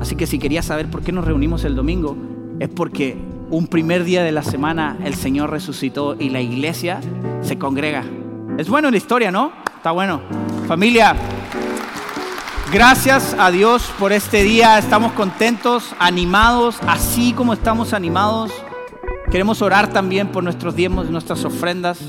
Así 0.00 0.16
que 0.16 0.26
si 0.26 0.38
querías 0.38 0.64
saber 0.64 0.90
por 0.90 1.02
qué 1.02 1.12
nos 1.12 1.24
reunimos 1.24 1.64
el 1.64 1.76
domingo, 1.76 2.16
es 2.58 2.68
porque 2.68 3.16
un 3.50 3.68
primer 3.68 4.02
día 4.02 4.24
de 4.24 4.32
la 4.32 4.42
semana 4.42 4.98
el 5.04 5.14
Señor 5.14 5.50
resucitó 5.50 6.16
y 6.18 6.30
la 6.30 6.40
iglesia 6.40 7.00
se 7.42 7.56
congrega. 7.56 8.04
Es 8.58 8.68
bueno 8.68 8.90
la 8.90 8.96
historia, 8.96 9.30
¿no? 9.30 9.52
Está 9.76 9.90
bueno. 9.90 10.45
Familia, 10.66 11.14
gracias 12.72 13.36
a 13.38 13.52
Dios 13.52 13.88
por 14.00 14.12
este 14.12 14.42
día. 14.42 14.78
Estamos 14.78 15.12
contentos, 15.12 15.94
animados, 16.00 16.78
así 16.88 17.32
como 17.32 17.52
estamos 17.52 17.92
animados. 17.92 18.50
Queremos 19.30 19.62
orar 19.62 19.92
también 19.92 20.32
por 20.32 20.42
nuestros 20.42 20.74
diezmos, 20.74 21.08
nuestras 21.08 21.44
ofrendas. 21.44 22.00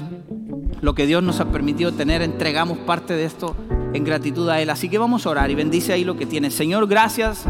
Lo 0.81 0.95
que 0.95 1.05
Dios 1.05 1.21
nos 1.21 1.39
ha 1.39 1.51
permitido 1.51 1.91
tener, 1.91 2.23
entregamos 2.23 2.79
parte 2.79 3.13
de 3.13 3.25
esto 3.25 3.55
en 3.93 4.03
gratitud 4.03 4.49
a 4.49 4.59
Él. 4.59 4.71
Así 4.71 4.89
que 4.89 4.97
vamos 4.97 5.27
a 5.27 5.29
orar 5.29 5.51
y 5.51 5.55
bendice 5.55 5.93
ahí 5.93 6.03
lo 6.03 6.17
que 6.17 6.25
tiene. 6.25 6.49
Señor, 6.49 6.87
gracias 6.87 7.45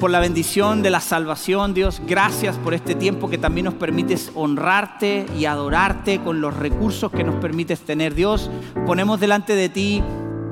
por 0.00 0.10
la 0.10 0.18
bendición 0.18 0.82
de 0.82 0.88
la 0.88 1.00
salvación, 1.00 1.74
Dios. 1.74 2.00
Gracias 2.06 2.56
por 2.56 2.72
este 2.72 2.94
tiempo 2.94 3.28
que 3.28 3.36
también 3.36 3.66
nos 3.66 3.74
permites 3.74 4.32
honrarte 4.34 5.26
y 5.38 5.44
adorarte 5.44 6.20
con 6.20 6.40
los 6.40 6.56
recursos 6.56 7.12
que 7.12 7.22
nos 7.22 7.34
permites 7.34 7.80
tener. 7.80 8.14
Dios, 8.14 8.50
ponemos 8.86 9.20
delante 9.20 9.54
de 9.54 9.68
ti 9.68 10.02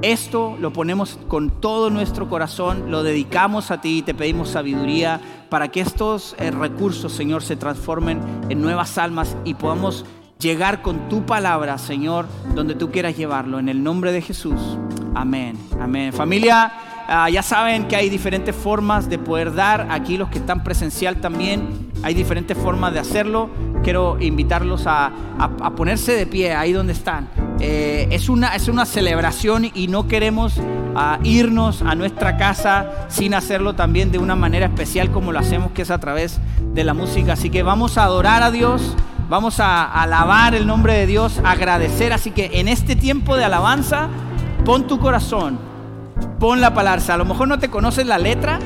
esto, 0.02 0.56
lo 0.61 0.72
ponemos 0.72 1.18
con 1.28 1.48
todo 1.48 1.88
nuestro 1.88 2.28
corazón, 2.28 2.90
lo 2.90 3.02
dedicamos 3.02 3.70
a 3.70 3.80
ti 3.80 3.98
y 3.98 4.02
te 4.02 4.14
pedimos 4.14 4.50
sabiduría 4.50 5.18
para 5.48 5.68
que 5.68 5.80
estos 5.80 6.37
eh, 6.38 6.50
recursos, 6.50 7.12
Señor, 7.12 7.42
se 7.42 7.56
transformen 7.56 8.20
en 8.50 8.61
nuevas 8.61 8.98
almas 8.98 9.34
y 9.44 9.54
podamos 9.54 10.04
llegar 10.38 10.82
con 10.82 11.08
tu 11.08 11.24
palabra, 11.24 11.78
Señor, 11.78 12.26
donde 12.54 12.74
tú 12.74 12.90
quieras 12.90 13.16
llevarlo. 13.16 13.58
En 13.58 13.70
el 13.70 13.82
nombre 13.82 14.12
de 14.12 14.20
Jesús. 14.20 14.61
Amén. 15.14 15.58
Amén. 15.80 16.12
Familia. 16.12 16.88
Ah, 17.11 17.31
ya 17.31 17.42
saben 17.42 17.88
que 17.88 17.97
hay 17.97 18.11
diferentes 18.11 18.55
formas 18.55 19.09
de 19.09 19.18
poder 19.18 19.55
dar. 19.55 19.88
Aquí 19.90 20.18
los 20.18 20.29
que 20.29 20.37
están 20.37 20.62
presencial 20.62 21.16
también 21.16 21.90
hay 22.03 22.12
diferentes 22.12 22.55
formas 22.55 22.92
de 22.92 22.99
hacerlo. 22.99 23.49
Quiero 23.83 24.18
invitarlos 24.21 24.83
a, 24.87 25.11
ponerse 25.75 26.12
de 26.12 26.27
pie 26.27 26.55
ahí 26.55 26.75
donde 26.75 26.92
están. 26.92 27.31
Eh, 27.61 28.09
es, 28.11 28.29
una, 28.29 28.55
es 28.55 28.68
una 28.68 28.85
celebración 28.85 29.71
y 29.73 29.88
no 29.88 30.07
queremos 30.07 30.61
ah, 30.94 31.18
irnos 31.23 31.81
a 31.81 31.94
nuestra 31.94 32.37
casa 32.37 33.07
sin 33.09 33.33
hacerlo 33.33 33.75
también 33.75 34.12
de 34.12 34.18
una 34.18 34.37
manera 34.37 34.66
especial 34.66 35.11
como 35.11 35.33
lo 35.33 35.38
hacemos, 35.38 35.73
que 35.73 35.83
es 35.83 35.90
a 35.90 35.99
través 35.99 36.38
de 36.75 36.85
la 36.85 36.92
música. 36.92 37.33
Así 37.33 37.49
que 37.49 37.62
vamos 37.62 37.97
a 37.97 38.05
adorar 38.05 38.42
a 38.42 38.51
Dios. 38.51 38.94
Vamos 39.31 39.61
a 39.61 39.85
alabar 39.85 40.55
el 40.55 40.66
nombre 40.66 40.92
de 40.92 41.07
Dios, 41.07 41.40
agradecer. 41.42 42.12
Así 42.12 42.33
que 42.33 42.61
en 42.61 42.68
este 42.68 42.97
tiempo 42.97 43.38
de 43.38 43.44
alabanza, 43.44 44.09
pon 44.66 44.87
tu 44.87 44.99
corazón 44.99 45.67
pon 46.38 46.61
la 46.61 46.74
palabra. 46.74 47.02
A 47.14 47.16
lo 47.16 47.24
mejor 47.24 47.48
no 47.48 47.59
te 47.59 47.68
conoces 47.68 48.07
la 48.07 48.18
letra, 48.18 48.59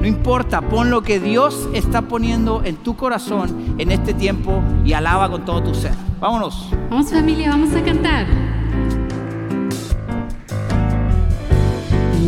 no 0.00 0.06
importa, 0.06 0.60
pon 0.60 0.90
lo 0.90 1.02
que 1.02 1.18
Dios 1.18 1.68
está 1.74 2.02
poniendo 2.02 2.62
en 2.64 2.76
tu 2.76 2.96
corazón 2.96 3.74
en 3.78 3.90
este 3.90 4.14
tiempo 4.14 4.62
y 4.84 4.92
alaba 4.92 5.30
con 5.30 5.44
todo 5.44 5.62
tu 5.62 5.74
ser. 5.74 5.92
Vámonos. 6.20 6.70
Vamos 6.90 7.10
familia, 7.10 7.50
vamos 7.50 7.74
a 7.74 7.82
cantar. 7.82 8.26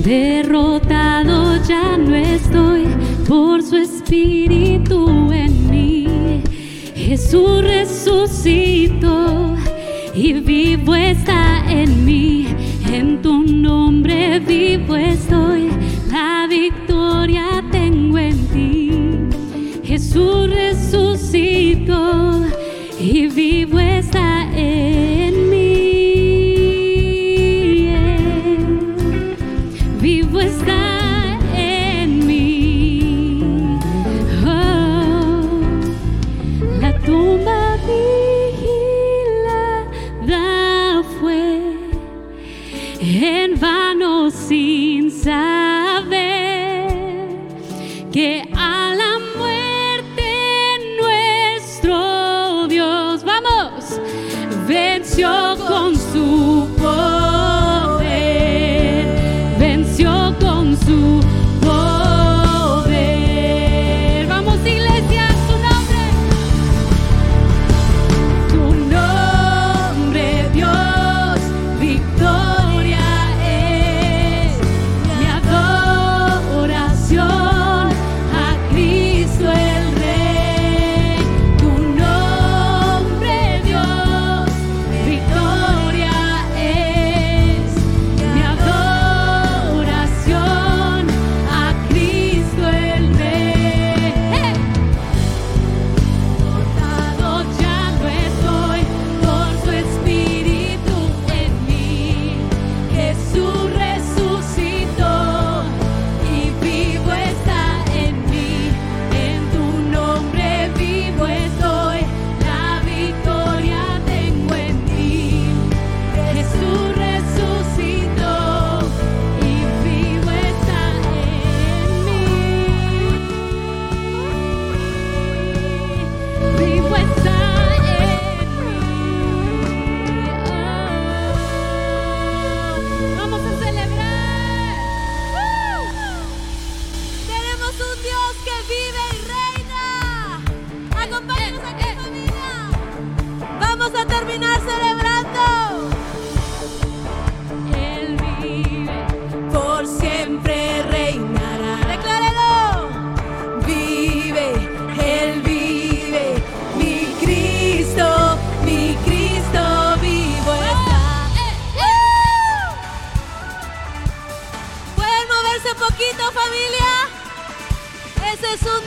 Derrotado 0.05 1.63
ya 1.65 1.97
no 1.99 2.15
estoy 2.15 2.87
por 3.29 3.63
su 3.63 3.77
espíritu 3.77 5.31
en 5.33 5.71
mí. 5.71 6.43
Jesús 6.95 7.63
resucitó 7.63 9.55
y 10.15 10.33
vivo 10.33 10.95
está 10.95 11.65
en 11.71 12.05
mí 12.05 12.40
en 12.93 13.23
tu 13.23 13.43
nombre 13.45 14.41
vivo 14.41 14.97
estoy, 14.97 15.71
la 16.11 16.47
victoria 16.49 17.63
tengo 17.71 18.19
en 18.19 18.47
ti. 18.49 18.91
Jesús 19.85 20.51
resucitó 20.51 22.43
y 22.99 23.29
vivo 23.29 23.79
está 23.79 24.49
en 24.55 25.00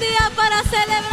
día 0.03 0.31
para 0.35 0.63
celebrar. 0.63 1.12